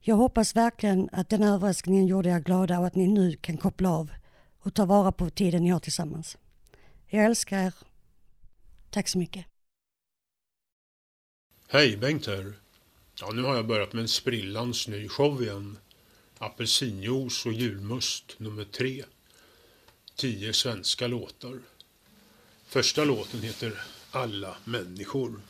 Jag 0.00 0.16
hoppas 0.16 0.56
verkligen 0.56 1.08
att 1.12 1.28
den 1.28 1.42
överraskningen 1.42 2.06
gjorde 2.06 2.28
er 2.28 2.40
glada 2.40 2.78
och 2.78 2.86
att 2.86 2.94
ni 2.94 3.06
nu 3.06 3.36
kan 3.36 3.56
koppla 3.56 3.90
av 3.90 4.10
och 4.58 4.74
ta 4.74 4.84
vara 4.84 5.12
på 5.12 5.30
tiden 5.30 5.62
ni 5.62 5.70
har 5.70 5.80
tillsammans. 5.80 6.38
Jag 7.06 7.24
älskar 7.24 7.58
er. 7.58 7.74
Tack 8.90 9.08
så 9.08 9.18
mycket. 9.18 9.46
Hej, 11.68 11.96
Bengt 11.96 12.26
här. 12.26 12.54
Ja, 13.20 13.30
nu 13.32 13.42
har 13.42 13.56
jag 13.56 13.66
börjat 13.66 13.92
med 13.92 14.02
en 14.02 14.08
sprillans 14.08 14.88
ny 14.88 15.08
show 15.08 15.42
igen. 15.42 15.78
Apelsinjuice 16.38 17.46
och 17.46 17.52
julmust 17.52 18.38
nummer 18.38 18.64
tre. 18.64 19.04
Tio 20.14 20.52
svenska 20.52 21.06
låtar. 21.06 21.58
Första 22.66 23.04
låten 23.04 23.42
heter 23.42 23.82
Alla 24.10 24.56
människor. 24.64 25.40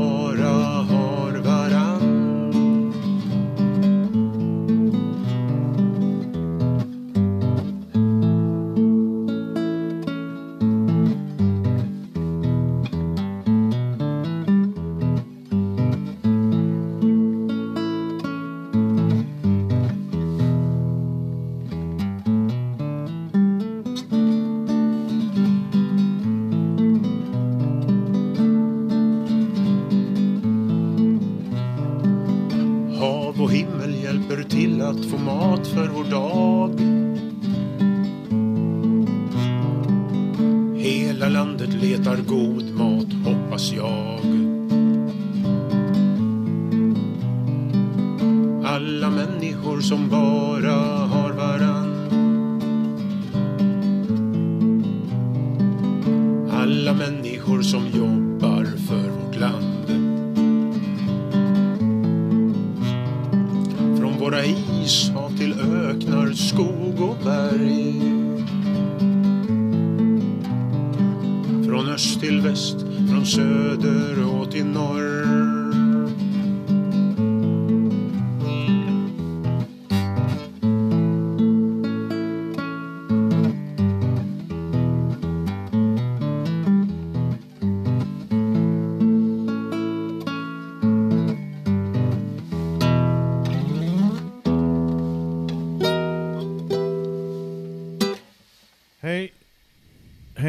Bara 0.00 0.82
har 0.88 1.09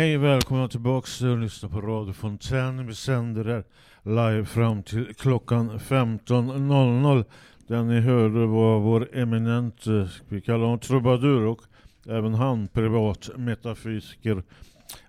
Hej, 0.02 0.18
välkomna 0.18 0.68
tillbaks 0.68 1.20
Du 1.20 1.38
lyssna 1.38 1.70
på 1.70 1.82
Radio 1.82 2.14
Fontän. 2.14 2.88
Vi 2.88 2.96
sänder 2.96 3.46
här 3.46 3.64
live 4.04 4.46
fram 4.46 4.84
till 4.84 5.14
klockan 5.14 5.80
15.00. 5.80 7.26
Den 7.68 7.88
ni 7.88 8.00
hörde 8.00 8.46
var 8.46 8.80
vår 8.80 9.18
eminent, 9.18 9.88
eh, 9.88 10.08
vi 10.30 10.42
kallar 10.42 10.60
honom 10.60 10.80
trubadur 10.80 11.46
och 11.46 11.62
även 12.08 12.34
han 12.34 12.68
privat 12.68 13.30
metafysiker 13.38 14.44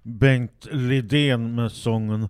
Bengt 0.02 0.68
Lidén 0.70 1.54
med 1.54 1.72
sången 1.72 2.28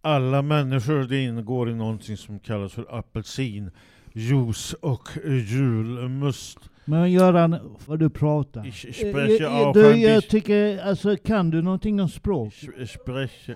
Alla 0.00 0.42
människor 0.42 1.04
det 1.04 1.24
ingår 1.24 1.70
i 1.70 1.74
någonting 1.74 2.16
som 2.16 2.38
kallas 2.38 2.72
för 2.72 2.98
apelsin, 2.98 3.70
juice 4.12 4.72
och 4.72 5.08
julmust. 5.26 6.58
Men 6.84 7.12
Göran, 7.12 7.76
vad 7.86 7.98
du 7.98 8.10
pratar. 8.10 8.66
Ich 8.66 8.84
Eh, 8.84 8.92
spreche 8.92 9.44
eh, 9.44 9.56
auch 9.56 9.74
du, 9.74 9.96
jag 9.96 10.28
tycker, 10.28 10.78
alltså 10.78 11.16
kan 11.16 11.50
du 11.50 11.62
någonting 11.62 12.00
om 12.00 12.08
språk? 12.08 12.54
Spreche... 12.86 13.54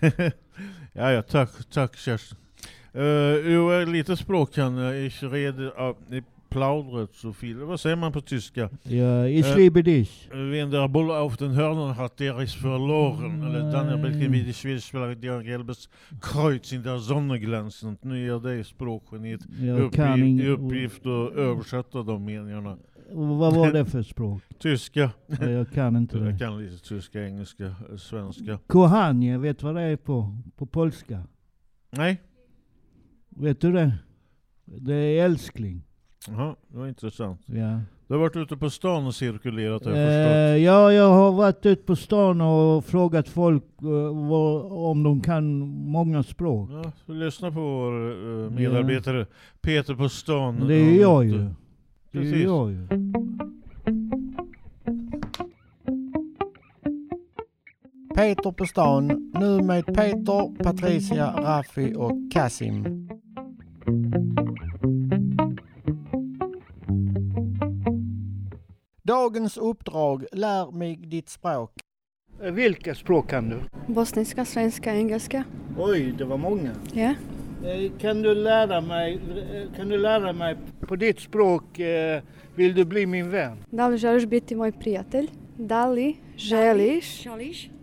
ja, 0.92 1.12
ja, 1.12 1.22
tack, 1.22 1.50
tack 1.70 1.96
Kerstin. 1.96 2.38
Uh, 2.94 3.52
jo, 3.52 3.84
lite 3.84 4.16
språk 4.16 4.54
kan 4.54 4.76
jag. 4.76 5.06
Ich 5.06 5.22
rede 5.22 5.64
uh, 5.64 5.94
plaudret 6.50 7.14
so 7.14 7.32
viel. 7.32 7.56
Vad 7.56 7.80
säger 7.80 7.96
man 7.96 8.12
på 8.12 8.20
tyska? 8.20 8.70
Ja, 8.82 9.26
ich 9.26 9.56
liebe 9.56 9.82
dich. 9.82 10.28
Wenn 10.32 10.70
der 10.70 10.88
Bull 10.88 11.10
auf 11.10 11.36
den 11.36 11.50
Hörnern 11.54 11.96
hat, 11.96 12.18
der 12.20 12.40
ist 12.42 12.54
verloren. 12.56 13.42
Eller 13.42 13.72
dann 13.72 13.88
er 13.88 13.96
belkin 13.98 14.32
wie 14.32 14.42
die 14.44 14.52
Schwedischsprache, 14.52 15.16
der 15.16 15.42
gelbes 15.42 15.88
Kreuz 16.20 16.72
in 16.72 16.82
der 16.82 16.98
Sonne 16.98 17.38
glänser. 17.38 17.88
Und 17.88 18.04
nu 18.04 18.26
är 18.30 18.40
det 18.40 18.64
språkgeniet 18.66 19.40
Jag 19.60 19.92
ing- 19.94 20.40
i 20.42 20.48
uppgift 20.48 21.06
att 21.06 21.32
översätta 21.36 22.02
de 22.02 22.24
meningarna. 22.24 22.76
Vad 23.12 23.54
var 23.54 23.72
det 23.72 23.84
för 23.84 24.02
språk? 24.02 24.42
Tyska. 24.58 25.10
Ja, 25.40 25.50
jag 25.50 25.70
kan 25.70 25.96
inte 25.96 26.18
Jag 26.18 26.26
det. 26.32 26.38
kan 26.38 26.58
lite 26.64 26.88
tyska, 26.88 27.24
engelska, 27.26 27.64
eh, 27.66 27.96
svenska. 27.96 28.58
Kochanie, 28.66 29.38
vet 29.38 29.58
du 29.58 29.66
vad 29.66 29.74
det 29.74 29.82
är 29.82 29.96
på, 29.96 30.36
på 30.56 30.66
polska? 30.66 31.22
Nej. 31.90 32.20
Vet 33.28 33.60
du 33.60 33.72
det? 33.72 33.92
Det 34.64 34.94
är 34.94 35.24
älskling. 35.24 35.82
Jaha, 36.28 36.54
det 36.68 36.78
var 36.78 36.86
intressant. 36.88 37.40
Ja. 37.46 37.80
Du 38.06 38.14
har 38.14 38.20
varit 38.20 38.36
ute 38.36 38.56
på 38.56 38.70
stan 38.70 39.06
och 39.06 39.14
cirkulerat 39.14 39.84
har 39.84 39.92
jag 39.92 40.00
Eh, 40.00 40.06
förstått. 40.06 40.62
ja, 40.64 40.92
jag 40.92 41.08
har 41.10 41.32
varit 41.32 41.66
ute 41.66 41.82
på 41.82 41.96
stan 41.96 42.40
och 42.40 42.84
frågat 42.84 43.28
folk 43.28 43.62
eh, 43.82 44.28
vad, 44.28 44.72
om 44.72 45.02
de 45.02 45.20
kan 45.20 45.58
många 45.90 46.22
språk. 46.22 46.70
Ja, 46.72 46.92
så 47.06 47.12
lyssna 47.12 47.50
på 47.50 47.60
vår 47.60 48.10
eh, 48.44 48.50
medarbetare 48.50 49.26
Peter 49.60 49.94
på 49.94 50.08
stan. 50.08 50.66
Det 50.68 50.74
är 50.74 51.00
jag 51.00 51.00
Ja, 51.00 51.22
ju. 51.24 51.38
Det 52.12 52.18
är 52.18 52.22
Precis. 52.22 52.44
jag 52.44 52.70
ju. 52.70 52.86
Peter 58.16 58.52
på 58.52 58.66
stan, 58.66 59.30
nu 59.40 59.62
med 59.62 59.86
Peter, 59.86 60.62
Patricia, 60.64 61.32
Raffi 61.42 61.94
och 61.96 62.12
Kasim. 62.32 63.09
Dagens 69.10 69.56
uppdrag, 69.56 70.24
lär 70.32 70.70
mig 70.72 70.96
ditt 70.96 71.28
språk. 71.28 71.70
Eh, 72.42 72.52
Vilka 72.52 72.94
språk 72.94 73.30
kan 73.30 73.48
du? 73.48 73.56
Bosniska, 73.94 74.44
svenska, 74.44 74.94
engelska. 74.94 75.44
Oj, 75.78 76.14
det 76.18 76.24
var 76.24 76.36
många. 76.36 76.70
Ja. 76.92 77.14
Eh, 77.64 77.90
Kan 78.00 78.22
du 78.22 78.34
lära 78.34 78.80
mig, 78.80 79.14
eh, 79.14 79.76
kan 79.76 79.88
du 79.88 79.96
lära 79.98 80.32
mig 80.32 80.56
på 80.80 80.96
ditt 80.96 81.20
språk, 81.20 81.78
eh, 81.78 82.22
vill 82.56 82.74
du 82.74 82.84
bli 82.84 83.06
min 83.06 83.30
vän? 83.30 83.56
Da 83.70 83.88
li 83.88 83.98
želiš 83.98 84.26
biti 84.26 84.54
moj 84.56 84.72
prijatelj? 84.72 85.28
Da 85.56 85.86
li 85.86 86.16
želiš 86.36 87.26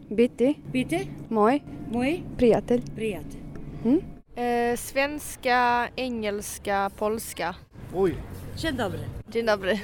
biti, 0.09 0.53
biti 0.71 1.07
moj, 1.29 1.59
moj 1.91 2.21
prijatelj? 2.37 2.81
prijatelj. 2.95 3.41
Mm? 3.85 3.99
E, 4.35 4.77
svenska, 4.77 5.87
engelska, 5.95 6.89
polska. 6.97 7.53
Oj. 7.95 8.15
Dzień 8.57 8.75
dobry. 8.77 8.99
Dzień 9.31 9.45
dobry. 9.45 9.77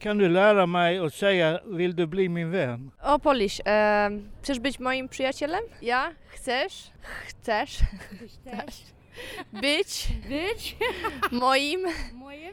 Kan 0.00 0.18
du 0.18 0.28
lära 0.28 0.66
mig 0.66 0.98
att 0.98 1.14
säga, 1.14 1.60
vill 1.66 1.96
du 1.96 2.06
bli 2.06 2.28
min 2.28 2.50
vän? 2.50 2.90
O, 3.02 3.18
Polish. 3.18 3.60
E, 3.66 4.10
chcesz 4.42 4.58
być 4.58 4.78
moim 4.78 5.08
przyjacielem? 5.08 5.60
Ja? 5.82 6.12
Chcesz? 6.28 6.90
Chcesz? 7.28 7.78
Być? 9.52 10.08
Być? 10.28 10.76
Moim 11.30 11.80
Moim 12.12 12.52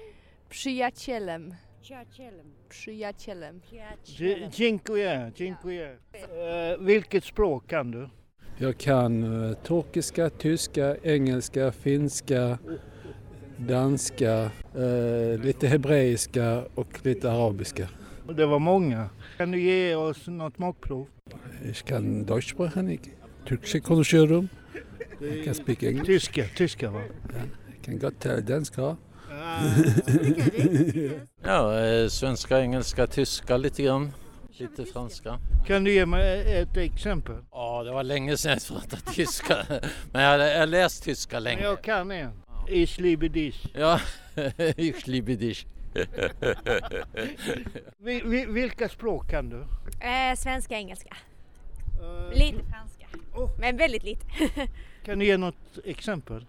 przyjacielem. 0.49 1.55
przyjacielem. 1.81 2.45
Przyjacielem. 2.69 3.61
Dzie- 4.05 4.49
Dziękuję, 4.49 5.31
dziękuję. 5.35 5.97
Eh, 6.13 6.77
vilket 6.81 7.25
språk 7.25 7.65
kan 7.67 7.91
du? 7.91 8.09
Jag 8.59 8.77
kan 8.77 9.23
eh, 9.23 9.55
turkiska, 9.63 10.29
tyska, 10.29 10.95
engelska, 11.03 11.71
finska, 11.71 12.57
danska, 13.57 14.51
eh, 14.75 15.39
lite 15.43 15.67
hebreiska 15.67 16.63
och 16.75 16.99
lite 17.05 17.31
arabiska. 17.31 17.87
Det 18.35 18.45
var 18.45 18.59
många. 18.59 19.09
Kan 19.37 19.51
du 19.51 19.59
ge 19.59 19.95
oss 19.95 20.27
något 20.27 20.55
smakprov? 20.55 21.07
Ich 21.71 21.83
kann 21.85 22.25
Deutsch 22.25 22.49
sprechen, 22.49 22.89
ich 22.91 22.99
türkische 23.47 23.79
konuşuyorum. 23.79 24.49
Jag 25.21 25.45
kan 25.45 25.53
speak 25.55 25.83
English. 25.83 26.05
Tyska, 26.05 26.43
tyska 26.57 26.91
va? 26.91 27.01
Jag 27.33 27.85
kan 27.85 27.99
gott 27.99 28.19
tala 28.19 28.41
danska. 28.41 28.97
Ja, 31.43 31.79
eh, 31.79 32.07
svenska, 32.07 32.59
engelska, 32.59 33.07
tyska 33.07 33.57
lite 33.57 33.83
grann. 33.83 34.11
Lite 34.59 34.85
franska. 34.85 35.39
Kan 35.67 35.83
du 35.83 35.93
ge 35.93 36.05
mig 36.05 36.53
ett 36.61 36.77
exempel? 36.77 37.35
Ja, 37.51 37.83
det 37.83 37.91
var 37.91 38.03
länge 38.03 38.37
sedan 38.37 38.51
jag 38.51 38.79
pratade 38.79 39.01
tyska. 39.13 39.57
Men 40.11 40.21
jag 40.23 40.31
har 40.31 40.45
jag 40.45 40.69
läst 40.69 41.03
tyska 41.03 41.39
länge. 41.39 41.63
Jag 41.63 41.81
kan 41.81 42.11
en. 42.11 42.31
Ich 42.69 42.97
liebe 42.97 43.29
dich. 43.29 43.69
Ja, 43.73 44.01
ich 44.77 45.07
liebe 45.07 45.37
dich. 45.37 45.65
Vi, 47.97 48.21
vi, 48.21 48.45
vilka 48.45 48.89
språk 48.89 49.29
kan 49.29 49.49
du? 49.49 49.65
Eh, 49.99 50.35
svenska, 50.35 50.75
engelska. 50.75 51.17
Lite 52.33 52.63
franska. 52.63 53.05
Men 53.59 53.77
väldigt 53.77 54.03
lite. 54.03 54.25
Kan 55.05 55.19
du 55.19 55.25
ge 55.25 55.37
något 55.37 55.79
exempel? 55.85 56.45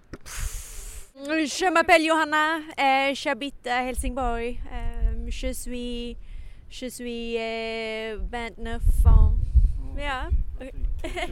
Je 1.59 1.71
m'appelle 1.71 2.05
Johanna, 2.05 2.63
eh, 2.77 3.15
j'habite 3.15 3.67
à 3.67 3.81
Helsingborg. 3.83 4.61
Eh, 4.73 5.31
je 5.31 5.55
suis, 5.55 6.17
je 6.69 6.91
suis 6.91 7.37
eh, 7.37 8.17
29 8.17 9.07
ans. 9.07 9.33
Ja. 9.99 10.31
Det 10.59 10.73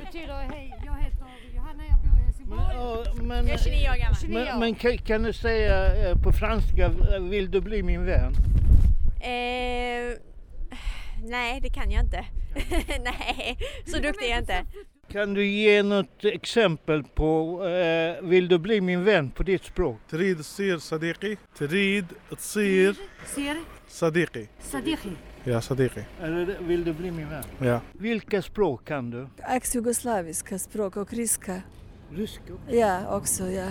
betyder 0.05 0.35
hej, 0.35 0.75
jag 0.85 0.95
heter 0.95 1.27
Johanna, 1.55 1.85
jag 1.87 2.06
men, 2.49 3.27
men, 3.29 3.47
jag 3.47 3.55
är 3.55 3.59
29 3.59 3.91
år 3.91 3.97
gammal. 3.99 4.17
29 4.21 4.39
år. 4.39 4.59
Men, 4.59 4.75
kan, 4.75 4.99
kan 4.99 5.23
du 5.23 5.33
säga 5.33 6.09
eh, 6.09 6.23
på 6.23 6.33
franska, 6.33 6.85
eh, 6.85 7.23
vill 7.23 7.51
du 7.51 7.61
bli 7.61 7.83
min 7.83 8.07
vän? 8.07 8.33
Eh, 9.21 10.19
nej, 11.25 11.61
det 11.61 11.71
kan 11.71 11.91
jag 11.91 12.05
inte. 12.05 12.25
nej, 13.05 13.59
så 13.87 13.99
duktig 13.99 14.27
är 14.27 14.31
jag 14.31 14.39
inte. 14.39 14.65
Kan 15.13 15.35
du 15.35 15.47
ge 15.47 15.83
något 15.83 16.25
exempel 16.25 17.05
på 17.05 17.65
eh, 17.67 18.25
Vill 18.25 18.49
du 18.49 18.59
bli 18.59 18.81
min 18.81 19.05
vän 19.05 19.31
på 19.31 19.43
ditt 19.43 19.65
språk? 19.65 19.99
Trid 20.11 20.45
sir 20.45 20.79
sadiqi. 20.79 21.37
Trid 21.59 22.07
sir 22.39 22.97
sadiqi. 23.89 24.49
Sadiqi. 24.59 25.11
Ja, 25.45 25.61
sadiqi. 25.61 26.01
Vill 26.61 26.85
du 26.85 26.93
bli 26.93 27.11
min 27.11 27.29
vän? 27.29 27.45
Ja. 27.59 27.81
Vilka 27.93 28.43
språk 28.43 28.85
kan 28.85 29.11
du? 29.11 29.29
Ex-jugoslaviska 29.49 30.59
språk 30.59 30.97
och 30.97 31.13
ryska. 31.13 31.63
Ryska? 32.12 32.54
Ja, 32.68 33.18
också 33.18 33.44
ja. 33.44 33.68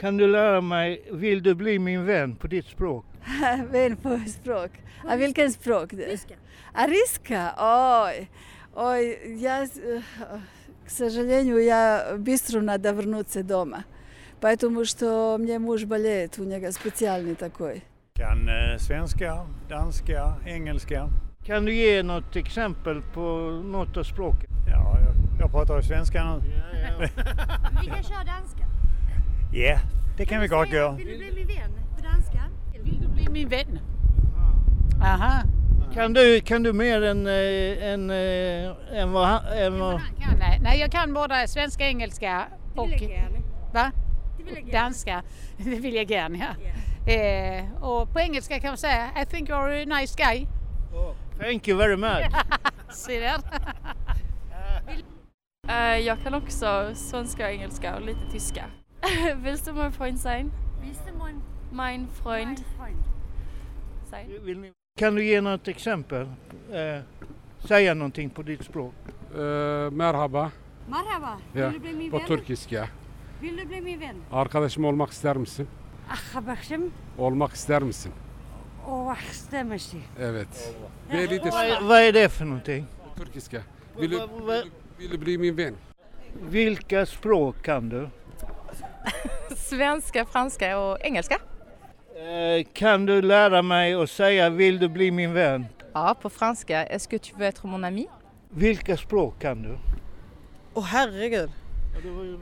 Kan 0.00 0.16
du 0.16 0.26
lära 0.26 0.60
mig, 0.60 1.02
vill 1.12 1.42
du 1.42 1.54
bli 1.54 1.78
min 1.78 2.06
vän 2.06 2.36
på 2.36 2.46
ditt 2.46 2.66
språk? 2.66 3.04
Vän 3.70 3.96
på 3.96 4.20
språk. 4.26 4.70
А 5.08 5.16
vilken 5.16 5.52
språk? 5.52 5.92
Ryska. 5.92 6.34
А 6.72 6.86
ryska? 6.86 7.54
Oj. 7.58 8.30
Oj, 8.74 9.18
я, 9.40 9.64
э, 9.64 10.00
к 10.86 10.90
сожалению, 10.90 11.58
я 11.64 12.16
быстро 12.18 12.60
надо 12.60 12.92
вернуться 12.92 13.42
дома. 13.42 13.84
Поэтому 14.40 14.84
что 14.84 15.36
мне 15.38 15.58
муж 15.58 15.84
болеет, 15.84 16.38
у 16.38 16.44
него 16.44 16.70
специальный 16.72 17.34
такой. 17.34 17.82
Kan 18.14 18.48
eh, 18.48 18.78
svenska, 18.78 19.46
danska, 19.68 20.36
engelska. 20.46 21.08
Kan 21.46 21.64
du 21.64 21.74
ge 21.74 22.02
något 22.02 22.36
exempel 22.36 23.02
på 23.14 23.20
något 23.64 23.96
av 23.96 24.02
språken? 24.02 24.50
Ja, 24.66 24.98
jag, 25.00 25.29
jag 25.41 25.51
pratar 25.51 25.75
ju 25.75 25.83
svenska 25.83 26.23
nu. 26.23 26.41
Vi 27.81 27.87
kan 27.87 28.03
köra 28.03 28.23
danska. 28.23 28.65
Ja, 29.53 29.79
det 30.17 30.25
kan 30.25 30.41
vi 30.41 30.47
gott 30.47 30.71
göra. 30.71 30.91
Vill 30.91 31.07
du 31.07 31.17
bli 31.17 31.31
min 31.31 31.47
vän 31.47 31.71
på 31.95 32.03
danska? 32.03 32.39
Vill 32.83 33.01
du 33.01 33.07
bli 33.07 33.29
min 33.29 33.49
vän? 33.49 33.79
Aha. 35.01 35.43
Kan 35.93 36.13
du, 36.13 36.41
kan 36.41 36.63
du 36.63 36.73
mer 36.73 37.01
än, 37.01 37.27
eh, 37.27 37.93
än, 37.93 38.09
eh, 38.09 38.99
än 39.01 39.11
vad 39.11 39.27
han... 39.27 39.45
Än 39.45 39.79
vad... 39.79 40.01
Kan, 40.19 40.39
nej. 40.39 40.59
nej, 40.61 40.79
jag 40.79 40.91
kan 40.91 41.13
både 41.13 41.47
svenska, 41.47 41.87
engelska 41.87 42.47
och 42.75 42.91
vill 42.91 43.01
jag 43.01 43.11
gärna. 43.11 43.37
va? 43.73 43.91
Det 44.37 44.43
vill 44.43 44.53
jag 44.53 44.67
gärna. 44.67 44.79
danska. 44.79 45.23
Det 45.57 45.79
vill 45.79 45.95
jag 45.95 46.11
gärna, 46.11 46.37
ja. 46.37 47.13
Eh, 47.13 47.83
och 47.83 48.13
på 48.13 48.19
engelska 48.19 48.59
kan 48.59 48.69
man 48.69 48.77
säga 48.77 49.09
I 49.21 49.25
think 49.25 49.49
you're 49.49 49.81
a 49.81 49.99
nice 49.99 50.15
guy. 50.17 50.47
Thank 51.39 51.67
you 51.67 51.77
very 51.77 51.97
much. 51.97 52.25
Se 52.89 53.19
där. 53.19 53.39
Eh, 55.67 55.97
jag 55.97 56.19
kan 56.23 56.33
också 56.33 56.91
svenska, 56.95 57.45
och 57.45 57.51
engelska 57.51 57.95
och 57.95 58.01
lite 58.01 58.31
tyska. 58.31 58.65
Willst 59.35 59.65
du 59.65 59.73
mein 59.73 59.91
Freund 59.91 60.19
sein? 60.19 60.51
Willst 60.81 61.01
du 61.05 61.11
mein, 61.23 61.41
Mein 61.71 62.07
Freund 62.07 62.63
sein? 64.09 64.27
Vill 64.45 64.59
ni- 64.59 64.71
Kan 64.99 65.15
du 65.15 65.23
ge 65.23 65.41
något 65.41 65.67
exempel? 65.67 66.21
Eh, 66.71 67.01
säga 67.67 67.93
någonting 67.93 68.29
på 68.29 68.41
ditt 68.43 68.63
språk. 68.63 68.93
Ee, 69.35 69.89
merhaba. 69.91 70.51
Merhaba. 70.87 71.37
Ya, 71.55 71.69
Vill 71.69 71.73
du 71.73 71.79
bli 71.79 71.93
min 71.93 72.11
på 72.11 72.17
vän? 72.17 72.27
turkiska. 72.27 72.87
Vill 73.41 73.57
du 73.57 73.65
bli 73.65 73.81
min 73.81 73.99
vän? 73.99 74.15
Arkadaşım 74.31 74.85
olmak 74.85 75.11
ister 75.11 75.35
misin? 75.37 75.67
Arkadaşım 76.09 76.91
Olmak 77.17 77.53
ister 77.53 77.81
misin? 77.81 78.11
och 78.85 79.17
stämmer 79.31 79.81
Evet. 80.19 80.75
Det 81.11 81.23
är 81.23 81.27
lite 81.27 81.49
Vad 81.81 82.01
är, 82.01 82.13
det 82.13 82.29
för 82.29 82.45
någonting? 82.45 82.85
turkiska. 83.17 83.61
Vill 83.99 84.09
du, 84.09 84.19
vill 85.01 85.09
du 85.09 85.17
bli 85.17 85.37
min 85.37 85.55
vän? 85.55 85.75
Vilka 86.49 87.05
språk 87.05 87.55
kan 87.63 87.89
du? 87.89 88.09
Svenska, 89.55 90.25
franska 90.25 90.79
och 90.79 90.97
engelska. 91.01 91.37
Eh, 92.15 92.65
kan 92.73 93.05
du 93.05 93.21
lära 93.21 93.61
mig 93.61 93.93
att 93.93 94.09
säga 94.09 94.49
vill 94.49 94.79
du 94.79 94.89
bli 94.89 95.11
min 95.11 95.33
vän? 95.33 95.65
Ja, 95.93 96.15
på 96.21 96.29
franska. 96.29 96.85
Est-ce 96.85 97.09
que 97.09 97.19
tu 97.19 97.33
veux 97.37 97.47
être 97.47 97.67
mon 97.67 97.83
ami? 97.83 98.07
Vilka 98.49 98.97
språk 98.97 99.39
kan 99.39 99.61
du? 99.61 99.77
Åh 100.73 100.83
herregud. 100.83 101.51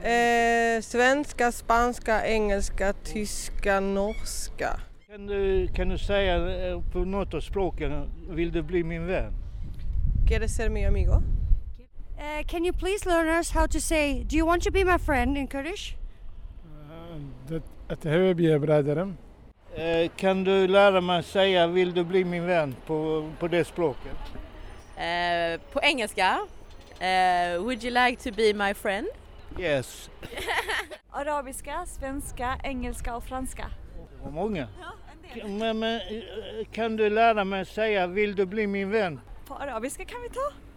Eh, 0.04 0.82
svenska, 0.82 1.52
spanska, 1.52 2.26
engelska, 2.26 2.94
tyska, 2.94 3.80
norska. 3.80 4.80
Kan 5.08 5.26
du, 5.26 5.68
kan 5.68 5.90
du 5.90 5.98
säga 5.98 6.68
eh, 6.68 6.82
på 6.94 7.00
något 7.00 7.34
av 7.34 7.42
språken 7.42 8.10
vill 8.30 8.52
du 8.52 8.62
bli 8.62 8.84
min 8.84 9.08
vän? 9.08 9.34
¿Quieres 10.28 10.56
ser 10.56 10.70
mi 10.70 10.86
amigo? 10.86 11.22
Uh, 12.20 12.44
can 12.48 12.66
you 12.66 12.74
please 12.74 13.06
learn 13.06 13.40
us 13.40 13.52
how 13.52 13.66
to 13.66 13.80
say 13.80 14.24
do 14.24 14.36
you 14.36 14.46
want 14.46 14.62
to 14.64 14.72
be 14.72 14.84
my 14.84 14.98
friend 14.98 15.38
in 15.38 15.48
Kurdish? 15.48 15.96
Att 17.88 18.04
hövbiye 18.04 18.60
bröderum. 18.60 19.18
Eh, 19.76 20.10
kan 20.16 20.44
du 20.44 20.68
lära 20.68 21.02
mig 21.02 21.24
säga 21.24 21.68
vill 21.68 21.94
du 21.94 22.04
bli 22.04 22.26
min 22.26 22.46
vän 22.46 22.76
på, 22.86 23.30
på 23.40 23.48
det 23.48 23.66
språket? 23.66 24.18
Uh, 24.98 25.62
på 25.74 25.80
engelska. 25.82 26.40
Uh, 27.02 27.64
would 27.64 27.84
you 27.84 27.94
like 28.06 28.32
to 28.32 28.36
be 28.36 28.54
my 28.54 28.74
friend? 28.74 29.08
Yes. 29.60 30.10
Arabiska, 31.12 31.86
svenska, 31.86 32.60
engelska 32.64 33.16
och 33.16 33.24
franska. 33.24 33.66
Det 34.18 34.24
var 34.24 34.32
många. 34.32 34.68
Men, 35.46 35.80
men 35.80 36.02
kan 36.72 36.96
du 36.96 37.10
lära 37.10 37.44
mig 37.44 37.66
säga 37.66 38.08
vill 38.08 38.36
du 38.36 38.46
bli 38.46 38.68
min 38.68 38.92
vän? 38.92 39.20
På 39.48 39.56
arabiska 39.56 40.06
kan 40.06 40.22
vi 40.22 40.30
ta. 40.30 40.69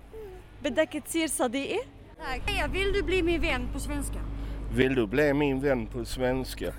بدك 0.63 1.03
تصير 1.05 1.27
صديقي؟ 1.27 1.79
Tack. 2.17 2.49
Säga, 2.49 2.67
Vill 2.67 2.93
du 2.93 3.03
bli 3.03 3.21
min 3.23 3.41
vän 3.41 3.69
på 3.73 3.79
svenska? 3.79 4.19
Vill 4.71 4.95
du 4.95 5.07
bli 5.07 5.33
min 5.33 5.59
vän 5.59 5.87
på 5.87 6.05
svenska? 6.05 6.73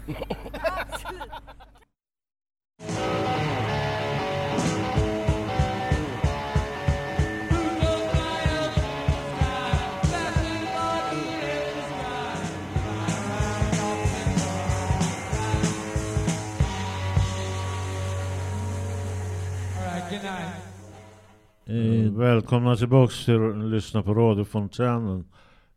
Eh, 21.65 22.12
Välkomna 22.12 22.76
tillbaks 22.76 23.26
till 23.26 23.49
att 23.49 23.58
lyssna 23.58 24.04
på 24.04 24.13
radiofontänen. 24.13 25.26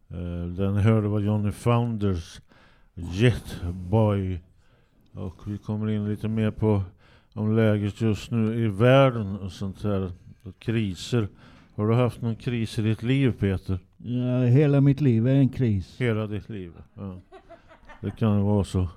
Eh, 0.09 0.47
den 0.57 0.77
hörde 0.77 1.09
var 1.09 1.21
Johnny 1.21 1.53
Founders 1.53 2.41
Jetboy. 2.95 4.41
Och 5.13 5.37
vi 5.47 5.59
kommer 5.59 5.91
in 5.91 6.09
lite 6.09 6.29
mer 6.29 6.51
på 6.51 6.83
om 7.33 7.57
läget 7.57 8.01
just 8.01 8.31
nu 8.31 8.65
i 8.65 8.69
världen 8.69 9.39
och 9.39 9.53
sånt 9.53 9.83
där. 9.83 10.13
Och 10.43 10.59
kriser. 10.59 11.29
Har 11.75 11.89
du 11.89 11.95
haft 11.95 12.23
någon 12.23 12.37
kris 12.37 12.79
i 12.79 12.83
ditt 12.83 13.03
liv 13.03 13.33
Peter? 13.39 13.79
Ja, 13.97 14.41
hela 14.41 14.81
mitt 14.81 15.01
liv 15.01 15.27
är 15.27 15.35
en 15.35 15.49
kris. 15.49 16.01
Hela 16.01 16.27
ditt 16.27 16.49
liv? 16.49 16.73
Ja. 16.95 17.21
Det 18.01 18.11
kan 18.11 18.43
vara 18.43 18.65
så. 18.65 18.89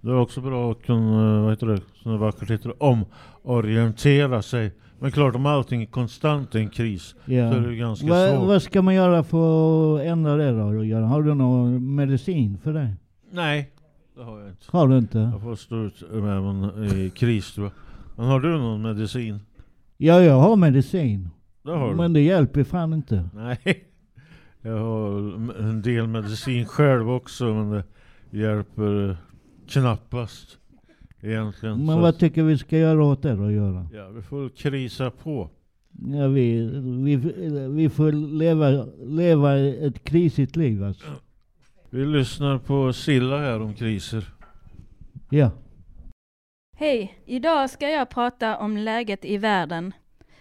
Det 0.00 0.10
är 0.10 0.16
också 0.16 0.40
bra 0.40 0.72
att 0.72 0.82
kunna, 0.82 1.42
vad 1.42 1.50
heter 1.52 1.66
det, 1.66 1.80
som 1.94 2.12
det 2.12 2.18
vackert 2.18 2.50
heter, 2.50 2.82
omorientera 2.82 4.42
sig. 4.42 4.72
Men 4.98 5.10
klart 5.10 5.34
om 5.34 5.46
allting 5.46 5.82
är 5.82 5.86
konstant 5.86 6.54
i 6.54 6.58
en 6.58 6.68
kris 6.68 7.14
Ja. 7.24 7.52
så 7.52 7.58
är 7.58 7.60
det 7.68 7.76
ganska 7.76 8.06
Va, 8.06 8.28
svårt. 8.36 8.46
vad 8.48 8.62
ska 8.62 8.82
man 8.82 8.94
göra 8.94 9.24
för 9.24 9.98
att 9.98 10.06
ändra 10.06 10.36
det 10.36 10.50
då? 10.50 10.84
Göran? 10.84 11.08
Har 11.08 11.22
du 11.22 11.34
någon 11.34 11.94
medicin 11.94 12.58
för 12.58 12.72
det? 12.72 12.94
Nej, 13.30 13.70
det 14.16 14.22
har 14.22 14.38
jag 14.40 14.48
inte. 14.48 14.64
Har 14.70 14.88
du 14.88 14.98
inte? 14.98 15.18
Jag 15.18 15.42
får 15.42 15.56
stå 15.56 15.84
ut 15.84 16.02
med 16.12 16.36
en 16.36 16.84
i 16.84 17.10
kris 17.10 17.54
tror 17.54 17.66
jag. 17.66 17.72
Men 18.16 18.26
har 18.26 18.40
du 18.40 18.58
någon 18.58 18.82
medicin? 18.82 19.40
Ja, 19.96 20.20
jag 20.22 20.40
har 20.40 20.56
medicin. 20.56 21.28
Det 21.62 21.70
har 21.72 21.88
du. 21.90 21.96
Men 21.96 22.12
det 22.12 22.20
hjälper 22.20 22.64
fan 22.64 22.92
inte. 22.92 23.28
Nej. 23.34 23.84
Jag 24.62 24.78
har 24.78 25.18
en 25.60 25.82
del 25.82 26.06
medicin 26.06 26.64
själv 26.66 27.10
också 27.10 27.44
men 27.44 27.70
det 28.30 28.38
hjälper 28.38 29.16
knappast 29.68 30.58
egentligen. 31.24 31.76
Men 31.86 31.96
Så- 31.96 32.00
vad 32.00 32.18
tycker 32.18 32.42
vi 32.42 32.58
ska 32.58 32.78
göra 32.78 33.04
åt 33.04 33.22
det 33.22 33.34
då, 33.34 33.50
Göran? 33.50 33.88
Ja, 33.92 34.08
vi 34.08 34.22
får 34.22 34.48
krisa 34.48 35.10
på. 35.10 35.50
Ja, 36.06 36.28
vi, 36.28 36.70
vi, 37.04 37.16
vi 37.68 37.88
får 37.88 38.12
leva, 38.12 38.86
leva 39.06 39.56
ett 39.58 40.04
krisigt 40.04 40.56
liv 40.56 40.84
alltså. 40.84 41.06
Vi 41.90 42.06
lyssnar 42.06 42.58
på 42.58 42.92
Silla 42.92 43.38
här 43.38 43.60
om 43.62 43.74
kriser. 43.74 44.24
Ja. 45.30 45.50
Hej! 46.76 47.18
Idag 47.26 47.70
ska 47.70 47.88
jag 47.88 48.10
prata 48.10 48.56
om 48.58 48.76
läget 48.76 49.24
i 49.24 49.36
världen. 49.38 49.92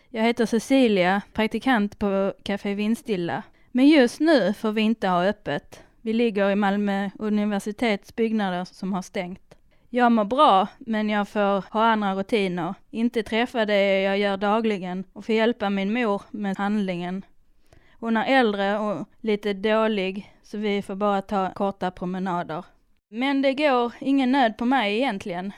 Jag 0.09 0.23
heter 0.23 0.45
Cecilia, 0.45 1.21
praktikant 1.33 1.99
på 1.99 2.33
Café 2.43 2.73
Vindstilla. 2.73 3.43
Men 3.71 3.87
just 3.87 4.19
nu 4.19 4.53
får 4.53 4.71
vi 4.71 4.81
inte 4.81 5.07
ha 5.07 5.25
öppet. 5.25 5.79
Vi 6.01 6.13
ligger 6.13 6.49
i 6.49 6.55
Malmö 6.55 7.09
universitets 7.19 8.15
byggnader 8.15 8.65
som 8.65 8.93
har 8.93 9.01
stängt. 9.01 9.42
Jag 9.95 10.11
mår 10.11 10.25
bra, 10.25 10.67
men 10.79 11.09
jag 11.09 11.27
får 11.27 11.73
ha 11.73 11.83
andra 11.85 12.15
rutiner. 12.15 12.73
Inte 12.91 13.23
träffa 13.23 13.65
det 13.65 14.01
jag 14.01 14.17
gör 14.17 14.37
dagligen 14.37 15.03
och 15.13 15.25
få 15.25 15.31
hjälpa 15.31 15.69
min 15.69 15.93
mor 15.93 16.21
med 16.31 16.57
handlingen. 16.57 17.25
Hon 17.99 18.17
är 18.17 18.39
äldre 18.39 18.79
och 18.79 19.07
lite 19.21 19.53
dålig, 19.53 20.33
så 20.43 20.57
vi 20.57 20.81
får 20.81 20.95
bara 20.95 21.21
ta 21.21 21.51
korta 21.53 21.91
promenader. 21.91 22.65
Men 23.09 23.41
det 23.41 23.53
går 23.53 23.93
ingen 23.99 24.31
nöd 24.31 24.57
på 24.57 24.65
mig 24.65 24.97
egentligen. 24.97 25.51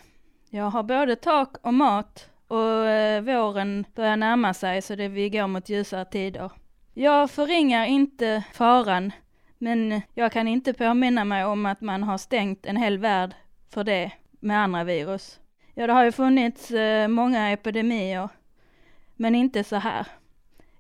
Jag 0.50 0.70
har 0.70 0.84
både 0.84 1.16
tak 1.16 1.56
och 1.62 1.74
mat 1.74 2.30
och 2.48 2.88
eh, 2.88 3.22
våren 3.22 3.86
börjar 3.96 4.18
närma 4.18 4.54
sig 4.54 4.82
så 4.82 4.96
det 4.96 5.08
vi 5.08 5.30
går 5.30 5.48
mot 5.48 5.70
ljusare 5.70 6.06
tider. 6.06 6.52
Jag 6.94 7.32
förringar 7.32 7.86
inte 7.86 8.44
faran, 8.54 9.12
men 9.58 10.02
jag 10.14 10.32
kan 10.32 10.48
inte 10.48 10.74
påminna 10.74 11.26
mig 11.26 11.46
om 11.46 11.66
att 11.66 11.82
man 11.82 12.04
har 12.04 12.18
stängt 12.18 12.66
en 12.66 12.78
hel 12.78 12.98
värld 12.98 13.34
för 13.70 13.84
det 13.84 14.12
med 14.40 14.60
andra 14.60 14.84
virus. 14.84 15.40
Ja, 15.74 15.88
det 15.88 15.94
har 15.94 16.04
ju 16.04 16.12
funnits 16.12 16.72
eh, 16.72 17.08
många 17.08 17.52
epidemier, 17.52 18.30
men 19.16 19.36
inte 19.36 19.64
så 19.64 19.76
här. 19.76 20.08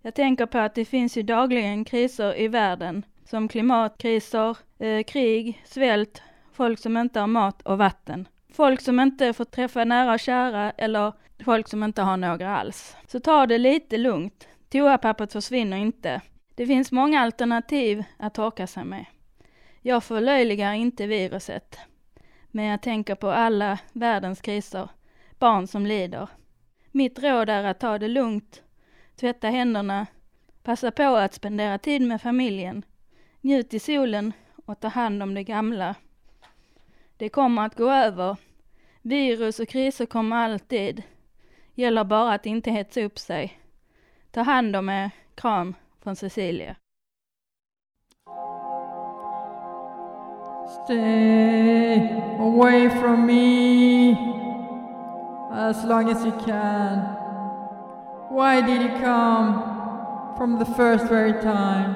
Jag 0.01 0.15
tänker 0.15 0.45
på 0.45 0.57
att 0.57 0.75
det 0.75 0.85
finns 0.85 1.17
ju 1.17 1.23
dagligen 1.23 1.85
kriser 1.85 2.39
i 2.39 2.47
världen, 2.47 3.05
som 3.25 3.47
klimatkriser, 3.47 4.57
eh, 4.79 5.03
krig, 5.03 5.63
svält, 5.65 6.21
folk 6.53 6.79
som 6.79 6.97
inte 6.97 7.19
har 7.19 7.27
mat 7.27 7.61
och 7.61 7.77
vatten. 7.77 8.27
Folk 8.53 8.81
som 8.81 8.99
inte 8.99 9.33
får 9.33 9.45
träffa 9.45 9.83
nära 9.83 10.13
och 10.13 10.19
kära 10.19 10.71
eller 10.71 11.13
folk 11.45 11.67
som 11.67 11.83
inte 11.83 12.01
har 12.01 12.17
några 12.17 12.57
alls. 12.57 12.95
Så 13.07 13.19
ta 13.19 13.45
det 13.45 13.57
lite 13.57 13.97
lugnt. 13.97 14.47
Toapappret 14.69 15.33
försvinner 15.33 15.77
inte. 15.77 16.21
Det 16.55 16.67
finns 16.67 16.91
många 16.91 17.21
alternativ 17.21 18.03
att 18.17 18.33
torka 18.33 18.67
sig 18.67 18.85
med. 18.85 19.05
Jag 19.81 20.03
förlöjligar 20.03 20.73
inte 20.73 21.07
viruset. 21.07 21.77
Men 22.55 22.65
jag 22.65 22.81
tänker 22.81 23.15
på 23.15 23.29
alla 23.29 23.79
världens 23.93 24.41
kriser. 24.41 24.89
Barn 25.39 25.67
som 25.67 25.85
lider. 25.85 26.29
Mitt 26.91 27.19
råd 27.19 27.49
är 27.49 27.63
att 27.63 27.79
ta 27.79 27.97
det 27.97 28.07
lugnt. 28.07 28.63
Tvätta 29.15 29.49
händerna. 29.49 30.07
Passa 30.63 30.91
på 30.91 31.15
att 31.15 31.33
spendera 31.33 31.77
tid 31.77 32.01
med 32.01 32.21
familjen. 32.21 32.85
Njut 33.41 33.73
i 33.73 33.79
solen 33.79 34.33
och 34.65 34.79
ta 34.79 34.87
hand 34.87 35.23
om 35.23 35.33
det 35.33 35.43
gamla. 35.43 35.95
Det 37.17 37.29
kommer 37.29 37.65
att 37.65 37.75
gå 37.75 37.91
över. 37.91 38.37
Virus 39.01 39.59
och 39.59 39.69
kriser 39.69 40.05
kommer 40.05 40.35
alltid. 40.35 41.03
Gäller 41.73 42.03
bara 42.03 42.33
att 42.33 42.45
inte 42.45 42.71
hetsa 42.71 43.01
upp 43.01 43.19
sig. 43.19 43.59
Ta 44.31 44.41
hand 44.41 44.75
om 44.75 44.89
er. 44.89 45.11
Kram 45.35 45.75
från 46.03 46.15
Cecilia. 46.15 46.75
Stay 50.67 52.09
away 52.39 52.89
from 52.89 53.27
me 53.27 54.13
as 55.53 55.83
long 55.83 56.09
as 56.09 56.25
you 56.25 56.31
can. 56.43 57.01
Why 58.29 58.61
did 58.61 58.81
you 58.81 58.89
come 58.97 60.33
from 60.35 60.57
the 60.57 60.65
first 60.65 61.05
very 61.05 61.33
time? 61.33 61.93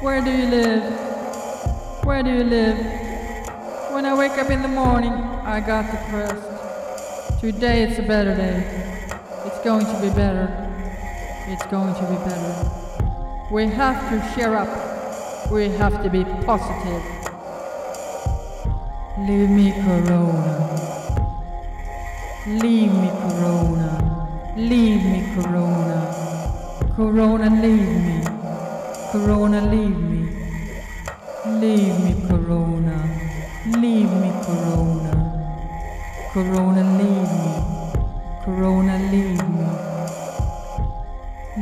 Where 0.00 0.24
do 0.24 0.30
you 0.30 0.46
live? 0.46 0.84
Where 2.04 2.22
do 2.22 2.30
you 2.30 2.44
live? 2.44 2.78
When 3.92 4.06
I 4.06 4.14
wake 4.16 4.38
up 4.38 4.48
in 4.48 4.62
the 4.62 4.68
morning, 4.68 5.12
I 5.12 5.60
got 5.60 5.84
depressed. 5.90 7.40
Today 7.40 7.82
it's 7.82 7.98
a 7.98 8.02
better 8.02 8.34
day. 8.34 8.64
It's 9.44 9.62
going 9.62 9.84
to 9.84 10.00
be 10.00 10.08
better. 10.08 10.48
It's 11.48 11.66
going 11.66 11.94
to 11.94 12.00
be 12.08 12.16
better. 12.24 13.52
We 13.52 13.66
have 13.66 14.00
to 14.08 14.34
cheer 14.34 14.54
up. 14.54 14.85
We 15.50 15.68
have 15.78 16.02
to 16.02 16.10
be 16.10 16.24
positive. 16.44 17.02
Leave 19.18 19.48
me 19.48 19.70
Corona. 19.70 20.54
Leave 22.48 22.92
me 22.92 23.10
Corona. 23.22 23.90
Leave 24.56 25.04
me 25.04 25.22
Corona. 25.34 25.98
Corona 26.96 27.48
leave 27.62 27.94
me. 28.06 28.24
Corona 29.12 29.60
leave 29.70 29.96
me. 29.96 30.28
Leave 31.60 31.98
me 32.04 32.14
Corona. 32.26 32.96
Leave 33.66 34.10
me 34.10 34.30
Corona. 34.44 35.14
Corona 36.32 36.82
leave 36.98 37.32
me. 37.40 37.54
Corona 38.44 38.98
leave 39.12 39.48
me. 39.48 39.66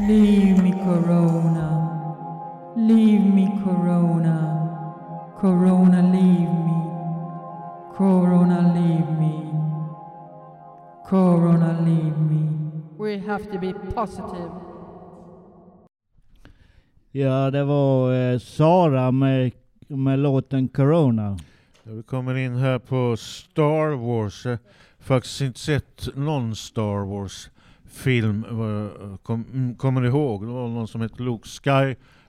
Leave 0.08 0.62
me 0.62 0.72
Corona. 0.72 1.83
Leave 2.88 3.24
me 3.34 3.48
Corona. 3.64 5.34
Corona 5.40 6.02
leave 6.02 6.52
me. 6.66 6.80
Corona 7.96 8.74
leave 8.74 9.10
me. 9.18 9.34
Corona 11.08 11.80
leave 11.80 12.18
me. 12.18 12.42
We 12.98 13.18
have 13.18 13.50
to 13.52 13.58
be 13.58 13.72
positive. 13.94 14.50
Ja, 17.10 17.50
det 17.50 17.64
var 17.64 18.14
eh, 18.14 18.38
Sara 18.38 19.10
med, 19.10 19.52
med 19.88 20.18
låten 20.18 20.68
Corona. 20.68 21.38
Vi 21.82 22.02
kommer 22.02 22.34
in 22.34 22.56
här 22.56 22.78
på 22.78 23.16
Star 23.16 23.96
Wars. 23.96 24.44
Jag 24.44 24.52
har 24.52 24.58
faktiskt 24.98 25.40
inte 25.40 25.60
sett 25.60 26.08
någon 26.14 26.56
Star 26.56 27.04
Wars 27.04 27.50
film. 27.86 28.44
jag 28.50 29.22
Kom, 29.22 29.44
mm, 29.52 29.74
kommer 29.74 30.04
ihåg? 30.04 30.46
Det 30.46 30.52
var 30.52 30.68
någon 30.68 30.88
som 30.88 31.00
hette 31.00 31.22
Luke 31.22 31.48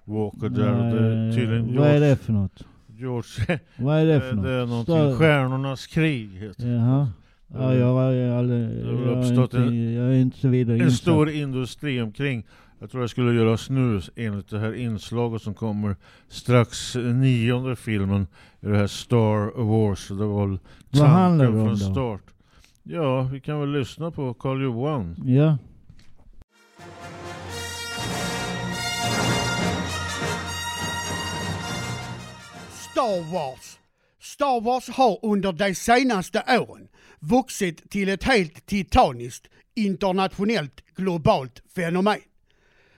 Skywalker 0.05 0.49
där. 0.49 0.95
det 0.95 1.07
är 1.15 1.31
tydligen 1.35 1.75
vad 1.77 1.87
är 1.87 1.93
George- 1.93 1.99
det 1.99 2.15
för 2.15 2.33
något? 2.33 2.63
George, 2.97 3.59
Vad 3.77 3.97
är 3.97 4.05
det 4.05 4.21
för 4.21 4.29
Eh, 4.37 4.41
Det 4.43 4.51
är 4.51 4.59
något? 4.65 4.69
någonting, 4.69 4.95
Star- 4.95 5.17
Stjärnornas 5.17 5.87
krig 5.87 6.29
heter 6.29 6.65
det. 6.65 6.71
Jaha. 6.73 7.07
Ja, 7.53 7.73
jag, 7.75 7.93
har- 7.93 8.11
jag, 8.11 8.37
aldrig- 8.37 8.59
Det 8.69 8.91
jag, 8.91 9.01
är 9.01 9.19
uppstått 9.19 9.53
inte, 9.53 9.57
en- 9.57 9.93
jag 9.93 10.05
är 10.05 10.13
inte 10.17 10.37
så 10.37 10.47
vidare 10.47 10.77
En 10.77 10.83
insatt. 10.83 10.99
stor 10.99 11.29
industri 11.29 12.01
omkring. 12.01 12.45
Jag 12.79 12.91
tror 12.91 13.03
jag 13.03 13.09
skulle 13.09 13.33
göra 13.33 13.57
snus 13.57 14.11
enligt 14.15 14.49
det 14.49 14.59
här 14.59 14.73
inslaget 14.73 15.41
som 15.41 15.53
kommer 15.53 15.95
strax 16.29 16.95
nionde 16.95 17.75
filmen 17.75 18.27
i 18.61 18.65
det 18.67 18.77
här 18.77 18.87
Star 18.87 19.61
Wars. 19.63 20.07
Det 20.07 20.13
var 20.25 20.47
väl 20.47 20.57
Vad 20.89 21.09
handlar 21.09 21.45
det 21.45 21.51
om 21.51 21.57
från 21.57 21.69
då? 21.69 21.91
start. 21.93 22.21
Ja, 22.83 23.21
vi 23.33 23.39
kan 23.39 23.59
väl 23.59 23.71
lyssna 23.71 24.11
på 24.11 24.33
Karl 24.33 24.63
Johan. 24.63 25.15
Ja. 25.25 25.57
Star 33.05 33.21
Wars. 33.33 33.79
Star 34.19 34.61
Wars 34.61 34.89
har 34.89 35.19
under 35.21 35.51
de 35.51 35.75
senaste 35.75 36.43
åren 36.47 36.87
vuxit 37.19 37.89
till 37.89 38.09
ett 38.09 38.23
helt 38.23 38.65
titaniskt 38.65 39.47
internationellt 39.75 40.81
globalt 40.95 41.61
fenomen. 41.75 42.19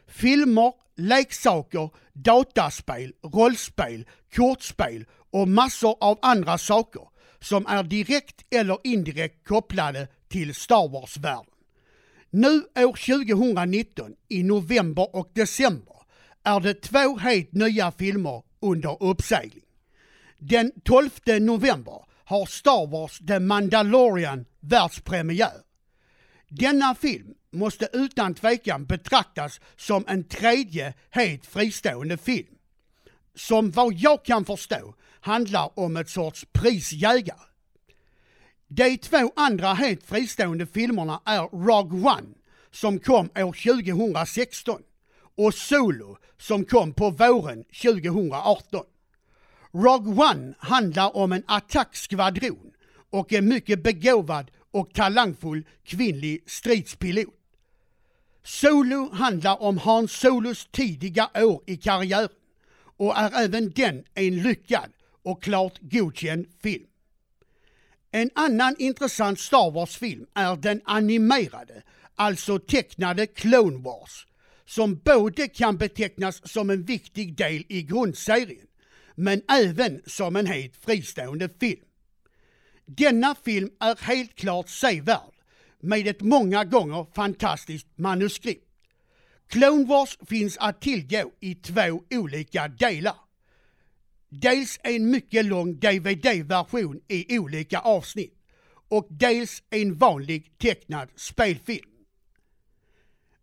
Filmer, 0.07 0.73
leksaker, 0.97 1.89
dataspel, 2.13 3.13
rollspel, 3.23 4.05
kortspel 4.35 5.05
och 5.33 5.47
massor 5.47 5.97
av 6.01 6.19
andra 6.21 6.57
saker 6.57 7.03
som 7.39 7.65
är 7.65 7.83
direkt 7.83 8.45
eller 8.49 8.77
indirekt 8.83 9.47
kopplade 9.47 10.07
till 10.29 10.55
Star 10.55 10.89
Wars-världen. 10.89 11.53
Nu 12.29 12.63
år 12.75 13.23
2019, 13.25 14.13
i 14.29 14.43
november 14.43 15.15
och 15.15 15.31
december, 15.33 15.95
är 16.43 16.59
det 16.59 16.81
två 16.81 17.17
helt 17.17 17.53
nya 17.53 17.91
filmer 17.91 18.43
under 18.61 19.03
uppsegling. 19.03 19.66
Den 20.39 20.71
12 20.85 21.09
november 21.39 22.05
har 22.25 22.45
Star 22.45 22.87
Wars 22.87 23.19
The 23.27 23.39
Mandalorian 23.39 24.45
världspremiär. 24.59 25.61
Denna 26.49 26.95
film 26.95 27.33
måste 27.51 27.89
utan 27.93 28.35
tvekan 28.35 28.85
betraktas 28.85 29.59
som 29.75 30.05
en 30.07 30.23
tredje 30.23 30.93
helt 31.09 31.45
fristående 31.45 32.17
film. 32.17 32.55
Som 33.35 33.71
vad 33.71 33.93
jag 33.93 34.25
kan 34.25 34.45
förstå 34.45 34.95
handlar 35.19 35.79
om 35.79 35.97
ett 35.97 36.09
sorts 36.09 36.45
prisjägare. 36.51 37.47
De 38.67 38.97
två 38.97 39.31
andra 39.35 39.73
helt 39.73 40.03
fristående 40.03 40.67
filmerna 40.67 41.21
är 41.25 41.41
Rogue 41.41 41.99
One 41.99 42.33
som 42.71 42.99
kom 42.99 43.29
år 43.35 43.81
2016 43.81 44.81
och 45.37 45.53
Solo 45.53 46.17
som 46.37 46.65
kom 46.65 46.93
på 46.93 47.09
våren 47.09 47.63
2018. 47.63 48.85
Rogue 49.77 50.13
One 50.13 50.53
handlar 50.59 51.15
om 51.15 51.31
en 51.31 51.43
attackskvadron 51.47 52.71
och 53.09 53.33
en 53.33 53.47
mycket 53.47 53.83
begåvad 53.83 54.51
och 54.71 54.93
talangfull 54.93 55.65
kvinnlig 55.83 56.43
stridspilot. 56.45 57.33
Solo 58.43 59.09
handlar 59.13 59.61
om 59.61 59.77
Hans 59.77 60.11
Solos 60.11 60.67
tidiga 60.71 61.29
år 61.35 61.63
i 61.65 61.77
karriären 61.77 62.29
och 62.97 63.17
är 63.17 63.43
även 63.43 63.71
den 63.71 64.03
en 64.13 64.43
lyckad 64.43 64.91
och 65.23 65.43
klart 65.43 65.79
godkänd 65.81 66.45
film. 66.63 66.87
En 68.11 68.29
annan 68.35 68.75
intressant 68.79 69.39
Star 69.39 69.71
Wars-film 69.71 70.25
är 70.33 70.55
den 70.55 70.81
animerade, 70.85 71.83
alltså 72.15 72.59
tecknade 72.59 73.27
Clone 73.27 73.77
Wars, 73.77 74.27
som 74.65 74.95
både 74.95 75.47
kan 75.47 75.77
betecknas 75.77 76.51
som 76.51 76.69
en 76.69 76.83
viktig 76.83 77.37
del 77.37 77.63
i 77.69 77.81
grundserien, 77.81 78.66
men 79.19 79.41
även 79.49 80.01
som 80.05 80.35
en 80.35 80.45
helt 80.45 80.75
fristående 80.75 81.49
film. 81.59 81.81
Denna 82.85 83.35
film 83.45 83.69
är 83.79 83.95
helt 84.01 84.35
klart 84.35 84.69
sevärd, 84.69 85.33
med 85.79 86.07
ett 86.07 86.21
många 86.21 86.63
gånger 86.63 87.05
fantastiskt 87.15 87.87
manuskript. 87.95 88.67
Clone 89.47 89.85
Wars 89.85 90.17
finns 90.27 90.57
att 90.57 90.81
tillgå 90.81 91.31
i 91.39 91.55
två 91.55 92.03
olika 92.09 92.67
delar. 92.67 93.15
Dels 94.29 94.79
en 94.83 95.11
mycket 95.11 95.45
lång 95.45 95.79
DVD-version 95.79 97.01
i 97.07 97.39
olika 97.39 97.79
avsnitt 97.79 98.33
och 98.89 99.07
dels 99.09 99.63
en 99.69 99.95
vanlig 99.95 100.57
tecknad 100.57 101.09
spelfilm. 101.15 101.89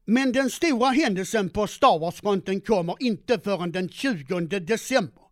Men 0.04 0.32
den 0.32 0.50
stora 0.50 0.90
händelsen 0.90 1.50
på 1.50 1.66
Star 1.66 1.98
Wars-fronten 1.98 2.60
kommer 2.60 2.96
inte 3.00 3.40
förrän 3.40 3.72
den 3.72 3.88
20 3.88 4.40
december, 4.40 5.23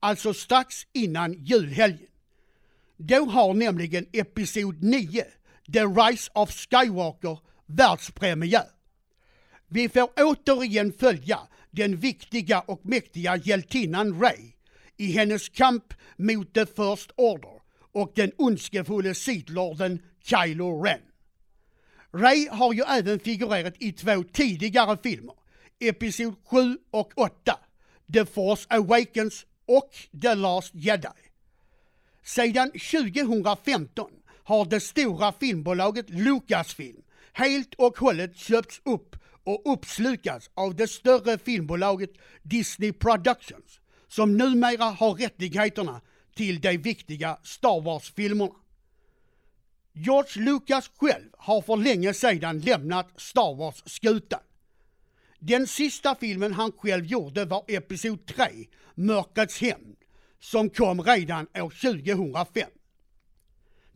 alltså 0.00 0.34
strax 0.34 0.86
innan 0.92 1.32
julhelgen. 1.32 2.08
Då 2.96 3.24
har 3.24 3.54
nämligen 3.54 4.06
Episod 4.12 4.82
9, 4.82 5.24
The 5.72 5.80
Rise 5.80 6.30
of 6.34 6.50
Skywalker, 6.50 7.38
världspremiär. 7.66 8.66
Vi 9.68 9.88
får 9.88 10.10
återigen 10.16 10.92
följa 10.92 11.38
den 11.70 11.96
viktiga 11.96 12.60
och 12.60 12.86
mäktiga 12.86 13.36
hjältinnan 13.36 14.20
Rey 14.20 14.52
i 14.96 15.12
hennes 15.12 15.48
kamp 15.48 15.94
mot 16.16 16.54
The 16.54 16.66
First 16.66 17.10
Order 17.16 17.60
och 17.92 18.12
den 18.14 18.32
ondskefulle 18.38 19.14
Sith-lorden 19.14 19.98
Kylo 20.24 20.82
Ren. 20.82 21.00
Rey 22.12 22.48
har 22.48 22.72
ju 22.72 22.82
även 22.82 23.20
figurerat 23.20 23.74
i 23.78 23.92
två 23.92 24.24
tidigare 24.32 24.98
filmer, 25.02 25.34
Episod 25.80 26.34
7 26.44 26.78
och 26.90 27.12
8, 27.16 27.58
The 28.12 28.26
Force 28.26 28.66
Awakens 28.68 29.46
och 29.66 29.90
The 30.22 30.34
Last 30.34 30.74
Jedi. 30.74 31.08
Sedan 32.22 32.70
2015 32.70 34.10
har 34.44 34.64
det 34.64 34.80
stora 34.80 35.32
filmbolaget 35.32 36.10
Lucasfilm 36.10 37.02
helt 37.32 37.74
och 37.74 37.98
hållet 37.98 38.36
köpts 38.36 38.80
upp 38.84 39.16
och 39.44 39.72
uppslukats 39.72 40.50
av 40.54 40.76
det 40.76 40.88
större 40.88 41.38
filmbolaget 41.38 42.10
Disney 42.42 42.92
Productions 42.92 43.80
som 44.08 44.36
numera 44.36 44.84
har 44.84 45.14
rättigheterna 45.14 46.00
till 46.34 46.60
de 46.60 46.78
viktiga 46.78 47.38
Star 47.42 47.80
Wars-filmerna. 47.80 48.54
George 49.92 50.42
Lucas 50.42 50.90
själv 50.96 51.28
har 51.38 51.62
för 51.62 51.76
länge 51.76 52.14
sedan 52.14 52.60
lämnat 52.60 53.08
Star 53.16 53.54
Wars-skutan. 53.54 54.40
Den 55.48 55.66
sista 55.66 56.14
filmen 56.14 56.52
han 56.52 56.72
själv 56.72 57.06
gjorde 57.06 57.44
var 57.44 57.64
Episod 57.68 58.26
3, 58.26 58.44
Mörkrets 58.94 59.60
hämnd, 59.60 59.96
som 60.40 60.70
kom 60.70 61.02
redan 61.02 61.46
år 61.54 61.70
2005. 61.70 62.68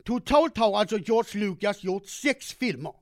Totalt 0.05 0.57
har 0.57 0.79
alltså 0.79 0.97
George 0.97 1.39
Lucas 1.39 1.83
gjort 1.83 2.07
sex 2.07 2.53
filmer. 2.53 2.93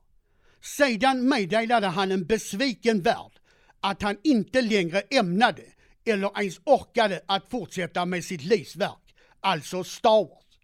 Sedan 0.61 1.29
meddelade 1.29 1.87
han 1.87 2.11
en 2.11 2.25
besviken 2.25 3.01
värld 3.01 3.31
att 3.79 4.01
han 4.01 4.17
inte 4.23 4.61
längre 4.61 5.01
ämnade 5.01 5.63
eller 6.05 6.41
ens 6.41 6.59
orkade 6.65 7.21
att 7.25 7.49
fortsätta 7.49 8.05
med 8.05 8.25
sitt 8.25 8.43
livsverk, 8.43 9.15
alltså 9.39 9.83
Star 9.83 10.23
Wars. 10.29 10.59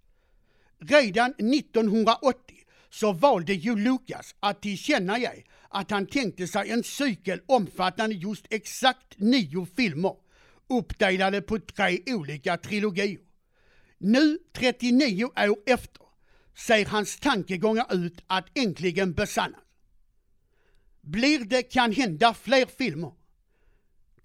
Redan 0.79 1.31
1980 1.31 2.55
så 2.89 3.11
valde 3.11 3.53
ju 3.53 3.75
Lucas 3.75 4.35
att 4.39 4.61
tillkännage 4.61 5.43
att 5.75 5.91
han 5.91 6.07
tänkte 6.07 6.47
sig 6.47 6.71
en 6.71 6.83
cykel 6.83 7.41
omfattande 7.45 8.15
just 8.15 8.45
exakt 8.49 9.19
nio 9.19 9.67
filmer, 9.75 10.15
uppdelade 10.69 11.41
på 11.41 11.59
tre 11.59 11.99
olika 12.05 12.57
trilogier. 12.57 13.19
Nu, 13.97 14.39
39 14.53 15.25
år 15.25 15.57
efter, 15.65 16.01
ser 16.55 16.85
hans 16.85 17.19
tankegångar 17.19 17.95
ut 17.95 18.23
att 18.27 18.57
äntligen 18.57 19.13
besannas. 19.13 19.61
Blir 21.01 21.39
det 21.39 21.63
kan 21.63 21.91
hända 21.91 22.33
fler 22.33 22.65
filmer? 22.65 23.13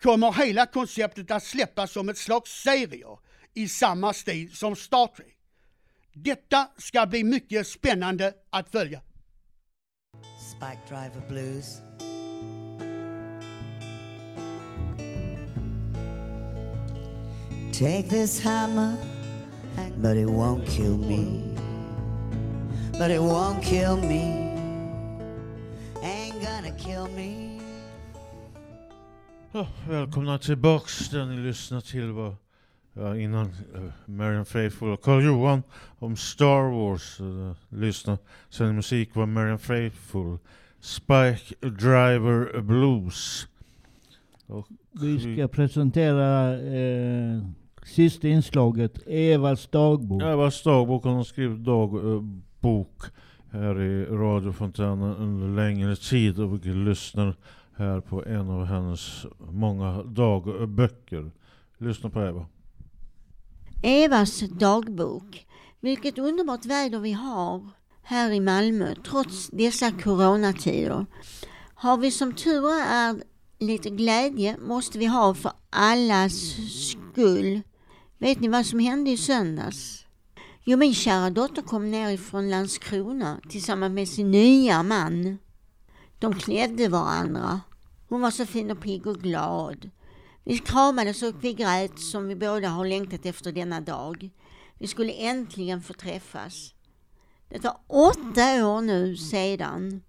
Kommer 0.02 0.32
hela 0.32 0.66
konceptet 0.66 1.30
att 1.30 1.44
släppas 1.44 1.92
som 1.92 2.08
ett 2.08 2.18
slags 2.18 2.62
serier 2.62 3.18
i 3.54 3.68
samma 3.68 4.12
stil 4.12 4.56
som 4.56 4.76
Star 4.76 5.06
Trek? 5.06 5.36
Detta 6.12 6.68
ska 6.76 7.06
bli 7.06 7.24
mycket 7.24 7.66
spännande 7.66 8.34
att 8.50 8.70
följa. 8.70 9.00
Spike 10.60 10.86
Driver 10.86 11.20
Blues. 11.26 11.80
Take 17.72 18.10
this 18.10 18.38
hammer, 18.38 18.98
but 20.02 20.18
it 20.18 20.28
won't 20.28 20.66
kill 20.66 20.98
me. 20.98 21.56
But 22.98 23.10
it 23.10 23.22
won't 23.22 23.62
kill 23.62 23.96
me. 23.96 24.52
Ain't 26.02 26.42
gonna 26.42 26.72
kill 26.72 27.08
me. 27.08 27.60
Ja, 29.52 29.66
välkomna 29.88 30.38
tillbaks 30.38 31.08
där 31.08 31.26
ni 31.26 31.36
lyssnar 31.36 31.80
till 31.80 32.12
vad 32.12 32.36
ja, 33.00 33.16
innan 33.16 33.46
uh, 33.46 33.90
Marian 34.06 34.44
Faithfull 34.44 34.92
och 34.92 35.02
Carl 35.02 35.24
Johan 35.24 35.62
om 35.98 36.16
Star 36.16 36.70
Wars. 36.70 37.20
Uh, 37.20 37.52
lyssna. 37.68 38.18
Sen 38.48 38.76
musik 38.76 39.14
var 39.14 39.26
Marian 39.26 39.58
Faithfull. 39.58 40.38
Spike 40.80 41.54
Driver 41.60 42.60
Blues. 42.60 43.46
Och 44.46 44.68
Vi 45.00 45.34
ska 45.34 45.48
presentera 45.48 46.58
eh, 46.60 47.42
sista 47.82 48.28
inslaget, 48.28 48.98
Evas 49.06 49.66
dagbok. 49.66 50.22
Evas 50.22 50.62
dagbok, 50.62 51.04
hon 51.04 51.14
har 51.14 51.24
skrivit 51.24 51.64
dagbok 51.64 53.02
här 53.50 53.80
i 53.80 54.04
radiofontänen 54.04 55.16
under 55.16 55.48
längre 55.48 55.96
tid 55.96 56.40
och 56.40 56.66
vi 56.66 56.74
lyssnar 56.74 57.34
här 57.76 58.00
på 58.00 58.24
en 58.24 58.50
av 58.50 58.64
hennes 58.64 59.26
många 59.38 60.02
dagböcker. 60.02 61.30
Lyssna 61.78 62.10
på 62.10 62.22
Eva. 62.22 62.46
Evas 63.82 64.40
dagbok. 64.40 65.46
Vilket 65.80 66.18
underbart 66.18 66.66
väder 66.66 66.98
vi 66.98 67.12
har 67.12 67.68
här 68.02 68.32
i 68.32 68.40
Malmö 68.40 68.94
trots 68.94 69.48
dessa 69.48 69.90
coronatider. 69.90 71.06
Har 71.74 71.96
vi 71.96 72.10
som 72.10 72.32
tur 72.32 72.70
är 72.70 73.22
lite 73.58 73.90
glädje 73.90 74.56
måste 74.58 74.98
vi 74.98 75.06
ha 75.06 75.34
för 75.34 75.52
allas 75.70 76.32
skull. 76.90 77.60
Vet 78.18 78.40
ni 78.40 78.48
vad 78.48 78.66
som 78.66 78.78
hände 78.78 79.10
i 79.10 79.16
söndags? 79.16 80.04
Jo, 80.64 80.76
min 80.76 80.94
kära 80.94 81.30
dotter 81.30 81.62
kom 81.62 81.90
ner 81.90 82.10
ifrån 82.10 82.50
Landskrona 82.50 83.40
tillsammans 83.48 83.94
med 83.94 84.08
sin 84.08 84.30
nya 84.30 84.82
man. 84.82 85.38
De 86.18 86.34
klädde 86.34 86.88
varandra. 86.88 87.60
Hon 88.08 88.20
var 88.20 88.30
så 88.30 88.46
fin 88.46 88.70
och 88.70 88.80
pigg 88.80 89.06
och 89.06 89.20
glad. 89.20 89.90
Vi 90.44 90.58
kramades 90.58 91.22
och 91.22 91.44
vi 91.44 91.52
grät 91.52 91.98
som 91.98 92.28
vi 92.28 92.36
båda 92.36 92.68
har 92.68 92.84
längtat 92.84 93.26
efter 93.26 93.52
denna 93.52 93.80
dag. 93.80 94.30
Vi 94.78 94.86
skulle 94.86 95.12
äntligen 95.12 95.82
få 95.82 95.92
träffas. 95.92 96.74
Det 97.48 97.64
var 97.64 97.76
åtta 97.86 98.66
år 98.66 98.80
nu 98.80 99.16
sedan. 99.16 100.02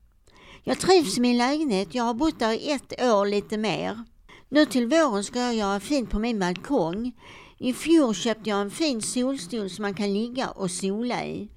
Jag 0.63 0.79
trivs 0.79 1.17
i 1.17 1.21
min 1.21 1.37
lägenhet. 1.37 1.95
Jag 1.95 2.03
har 2.03 2.13
bott 2.13 2.39
där 2.39 2.51
i 2.51 2.71
ett 2.71 3.01
år 3.01 3.25
lite 3.25 3.57
mer. 3.57 4.03
Nu 4.49 4.65
till 4.65 4.87
våren 4.87 5.23
ska 5.23 5.39
jag 5.39 5.55
göra 5.55 5.79
fint 5.79 6.09
på 6.09 6.19
min 6.19 6.39
balkong. 6.39 7.11
I 7.57 7.73
fjol 7.73 8.15
köpte 8.15 8.49
jag 8.49 8.61
en 8.61 8.71
fin 8.71 9.01
solstol 9.01 9.69
som 9.69 9.81
man 9.81 9.93
kan 9.93 10.13
ligga 10.13 10.49
och 10.49 10.71
sola 10.71 11.25
i. 11.25 11.49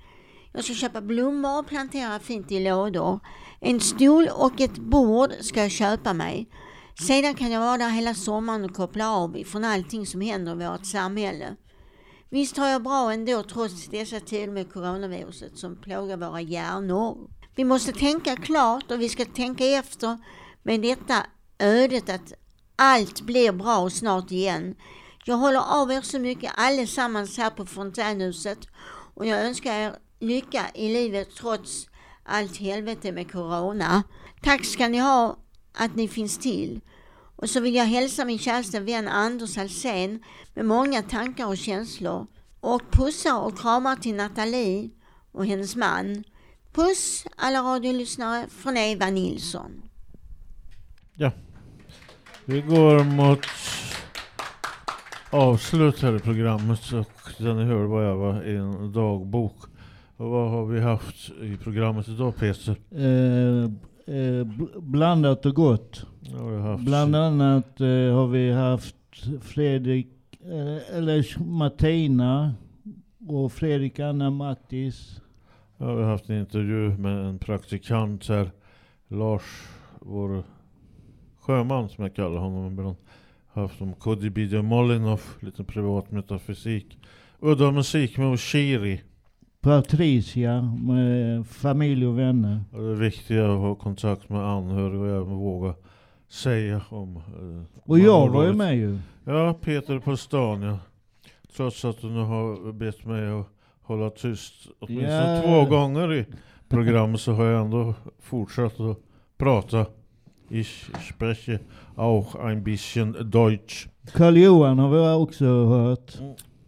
Jag 0.53 0.64
ska 0.64 0.75
köpa 0.75 1.01
blommor 1.01 1.59
och 1.59 1.66
plantera 1.66 2.18
fint 2.18 2.53
i 2.53 2.64
lådor. 2.64 3.20
En 3.61 3.81
stol 3.81 4.29
och 4.29 4.61
ett 4.61 4.79
bord 4.79 5.31
ska 5.41 5.61
jag 5.61 5.70
köpa 5.70 6.12
mig. 6.12 6.49
Sedan 7.01 7.34
kan 7.34 7.51
jag 7.51 7.61
vara 7.61 7.78
där 7.78 7.90
hela 7.90 8.14
sommaren 8.14 8.64
och 8.64 8.74
koppla 8.74 9.11
av 9.11 9.36
ifrån 9.36 9.64
allting 9.64 10.07
som 10.07 10.20
händer 10.20 10.62
i 10.62 10.66
vårt 10.66 10.86
samhälle. 10.86 11.57
Visst 12.30 12.57
har 12.57 12.68
jag 12.68 12.82
bra 12.82 13.12
ändå 13.12 13.42
trots 13.42 13.88
dessa 13.88 14.20
tider 14.20 14.53
med 14.53 14.72
coronaviruset 14.72 15.59
som 15.59 15.76
plågar 15.76 16.16
våra 16.16 16.40
hjärnor. 16.40 17.30
Vi 17.57 17.64
måste 17.64 17.92
tänka 17.92 18.36
klart 18.36 18.90
och 18.90 19.01
vi 19.01 19.09
ska 19.09 19.24
tänka 19.24 19.64
efter 19.64 20.18
med 20.62 20.80
detta 20.80 21.26
ödet 21.59 22.09
att 22.09 22.32
allt 22.76 23.20
blir 23.20 23.53
bra 23.53 23.90
snart 23.90 24.30
igen. 24.30 24.74
Jag 25.24 25.36
håller 25.36 25.80
av 25.80 25.92
er 25.92 26.01
så 26.01 26.18
mycket 26.18 26.53
allesammans 26.57 27.38
här 27.38 27.51
på 27.51 27.66
Fontänhuset 27.66 28.59
och 29.14 29.26
jag 29.26 29.40
önskar 29.47 29.74
er 29.74 29.99
lycka 30.20 30.66
i 30.74 30.92
livet 30.95 31.34
trots 31.34 31.86
allt 32.24 32.57
helvete 32.57 33.12
med 33.12 33.32
corona. 33.32 34.03
Tack 34.42 34.64
ska 34.64 34.88
ni 34.88 34.99
ha 34.99 35.36
att 35.75 35.97
ni 35.97 36.09
finns 36.09 36.39
till. 36.39 36.81
Och 37.37 37.51
så 37.51 37.61
vill 37.61 37.75
jag 37.75 37.85
hälsa 37.85 38.25
min 38.25 38.39
käraste 38.39 38.81
vän 38.81 39.09
Anders 39.09 39.59
Alsen 39.59 40.22
med 40.55 40.64
många 40.64 41.03
tankar 41.03 41.47
och 41.47 41.59
känslor. 41.59 42.27
Och 42.61 42.83
pussar 42.91 43.41
och 43.41 43.59
kramar 43.59 43.97
till 43.97 44.14
Nathalie 44.14 44.91
och 45.33 45.47
hennes 45.47 45.77
man. 45.77 46.25
Puss 46.72 47.27
alla 47.37 47.59
radiolyssnare 47.59 48.47
från 48.49 48.77
Eva 48.77 49.11
Nilsson. 49.11 49.83
Ja. 51.14 51.31
Vi 52.45 52.61
går 52.61 53.05
mot 53.05 53.47
avslut 55.31 56.03
här 56.03 56.16
i 56.16 56.18
programmet 56.18 56.93
och 56.93 57.33
den 57.39 57.57
ni 57.57 57.64
hör 57.64 57.85
var 57.85 58.03
jag 58.03 58.16
var 58.16 58.45
i 58.45 58.57
en 58.57 58.93
dagbok. 58.93 59.57
Och 60.16 60.31
vad 60.31 60.51
har 60.51 60.66
vi 60.66 60.81
haft 60.81 61.31
i 61.31 61.57
programmet 61.57 62.09
idag 62.09 62.37
Peter? 62.37 62.77
Eh, 62.91 63.70
eh, 64.07 64.44
bl- 64.44 64.80
blandat 64.80 65.46
och 65.46 65.55
gott. 65.55 66.07
Ja, 66.20 66.76
Bland 66.80 67.16
annat 67.16 67.80
eh, 67.80 67.86
har 67.86 68.26
vi 68.26 68.52
haft 68.52 68.96
Fredrik, 69.42 70.09
eh, 70.44 70.96
eller 70.96 71.44
Martina 71.44 72.55
och 73.28 73.52
Fredrik 73.52 73.98
Anna 73.98 74.30
Mattis. 74.30 75.20
Ja, 75.78 75.94
vi 75.94 76.02
har 76.02 76.11
haft 76.11 76.30
en 76.30 76.38
intervju 76.40 76.98
med 76.98 77.24
en 77.26 77.38
praktikant 77.38 78.28
här. 78.28 78.50
Lars, 79.09 79.42
vår 80.00 80.42
sjöman 81.40 81.88
som 81.88 82.05
jag 82.05 82.14
kallar 82.14 82.40
honom 82.40 82.72
ibland. 82.72 82.96
Haft 83.52 83.80
om 83.80 83.92
Kodibidja 83.94 84.62
Molinov, 84.62 85.20
lite 85.40 85.64
privat 85.64 86.11
metafysik. 86.11 86.98
Udda 87.40 87.70
musik 87.70 88.18
med 88.18 88.26
Oshiri. 88.32 89.00
Patricia 89.64 90.62
med 90.62 91.46
familj 91.46 92.06
och 92.06 92.18
vänner. 92.18 92.60
Och 92.72 92.82
det 92.82 92.90
är 92.90 92.94
viktigt 92.94 93.38
att 93.40 93.58
ha 93.58 93.74
kontakt 93.74 94.28
med 94.28 94.40
anhöriga 94.40 95.00
och 95.00 95.08
även 95.08 95.36
våga 95.36 95.74
säga 96.28 96.80
om... 96.88 97.16
Eh, 97.16 97.80
Och 97.82 97.98
jag 97.98 98.28
var 98.28 98.44
ju 98.44 98.52
med 98.52 98.76
ju. 98.76 98.98
Ja, 99.24 99.54
Peter 99.60 99.98
på 99.98 100.16
stan 100.16 100.62
ja. 100.62 100.78
Trots 101.56 101.84
att 101.84 102.00
du 102.00 102.06
nu 102.06 102.20
har 102.20 102.72
bett 102.72 103.04
mig 103.04 103.28
att 103.40 103.46
hålla 103.82 104.10
tyst 104.10 104.54
åtminstone 104.80 105.36
Ja. 105.36 105.42
två 105.42 105.76
gånger 105.76 106.12
i 106.14 106.24
programmet 106.68 107.20
så 107.20 107.32
har 107.32 107.44
jag 107.44 107.60
ändå 107.64 107.94
fortsatt 108.22 108.80
att 108.80 108.98
prata. 109.38 109.86
Ich 110.50 110.90
spreche 111.14 111.58
auch 111.96 112.36
ein 112.44 112.64
bisschen 112.64 113.30
Deutsch. 113.30 113.86
Karl 114.12 114.36
Johan 114.36 114.78
har 114.78 114.90
vi 114.90 115.24
också 115.24 115.44
hört. 115.66 116.18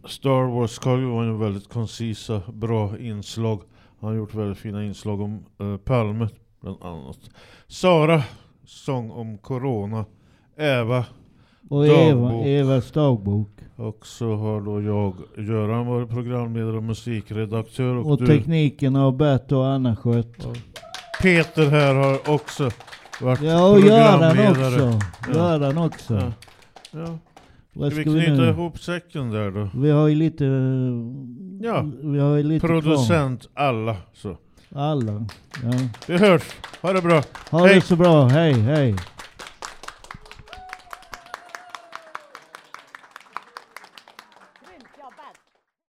Star 0.07 0.43
Wars, 0.59 0.79
Carl 0.79 1.01
Johan 1.01 1.29
är 1.29 1.37
väldigt 1.37 1.69
koncisa, 1.69 2.41
bra 2.53 2.97
inslag. 2.99 3.61
Han 3.99 4.09
har 4.09 4.17
gjort 4.17 4.33
väldigt 4.33 4.57
fina 4.57 4.83
inslag 4.85 5.21
om 5.21 5.45
eh, 5.59 5.77
Palme 5.77 6.27
bland 6.61 6.77
annat. 6.83 7.17
Sara, 7.67 8.23
sång 8.65 9.11
om 9.11 9.37
Corona. 9.37 10.05
Eva, 10.57 11.05
Och 11.69 11.87
Eva, 11.87 12.21
dagbok. 12.21 12.45
Evas 12.45 12.91
dagbok. 12.91 13.49
Och 13.75 14.05
så 14.07 14.35
har 14.35 14.61
då 14.61 14.81
jag, 14.81 15.13
Göran, 15.47 15.87
varit 15.87 16.09
programledare 16.09 16.77
och 16.77 16.83
musikredaktör. 16.83 17.95
Och, 17.95 18.11
Och 18.11 18.19
tekniken 18.27 18.95
har 18.95 19.11
Bert 19.11 19.51
och 19.51 19.67
Anna 19.67 19.95
skött. 19.95 20.47
Peter 21.21 21.69
här 21.69 21.95
har 21.95 22.33
också 22.35 22.69
varit 23.21 23.41
Ja, 23.41 23.71
och 23.71 23.79
Göran 23.79 24.19
programledare. 24.19 24.95
också. 24.95 24.99
Göran 25.33 25.77
också. 25.77 26.13
Ja. 26.13 26.31
Ja. 26.91 27.17
Vad 27.79 27.91
Ska 27.93 28.01
vi 28.03 28.09
vi 28.09 28.25
knyta 28.25 28.41
nu? 28.41 28.49
ihop 28.49 28.79
säcken 28.79 29.29
där 29.31 29.51
då? 29.51 29.69
Vi 29.75 29.89
har 29.91 30.07
ju 30.07 30.15
lite... 30.15 30.45
Ja, 31.61 31.85
Vi 32.03 32.19
har 32.19 32.35
ju 32.35 32.43
lite 32.43 32.67
producent 32.67 33.49
alla. 33.53 33.95
Så. 34.13 34.37
Alla. 34.75 35.25
Ja. 35.63 35.71
Vi 36.07 36.17
hörs. 36.17 36.41
Ha 36.81 36.93
det 36.93 37.01
bra. 37.01 37.23
Ha 37.51 37.65
Hej. 37.65 37.75
det 37.75 37.81
så 37.81 37.95
bra. 37.95 38.27
Hej, 38.27 38.53
hej. 38.53 38.95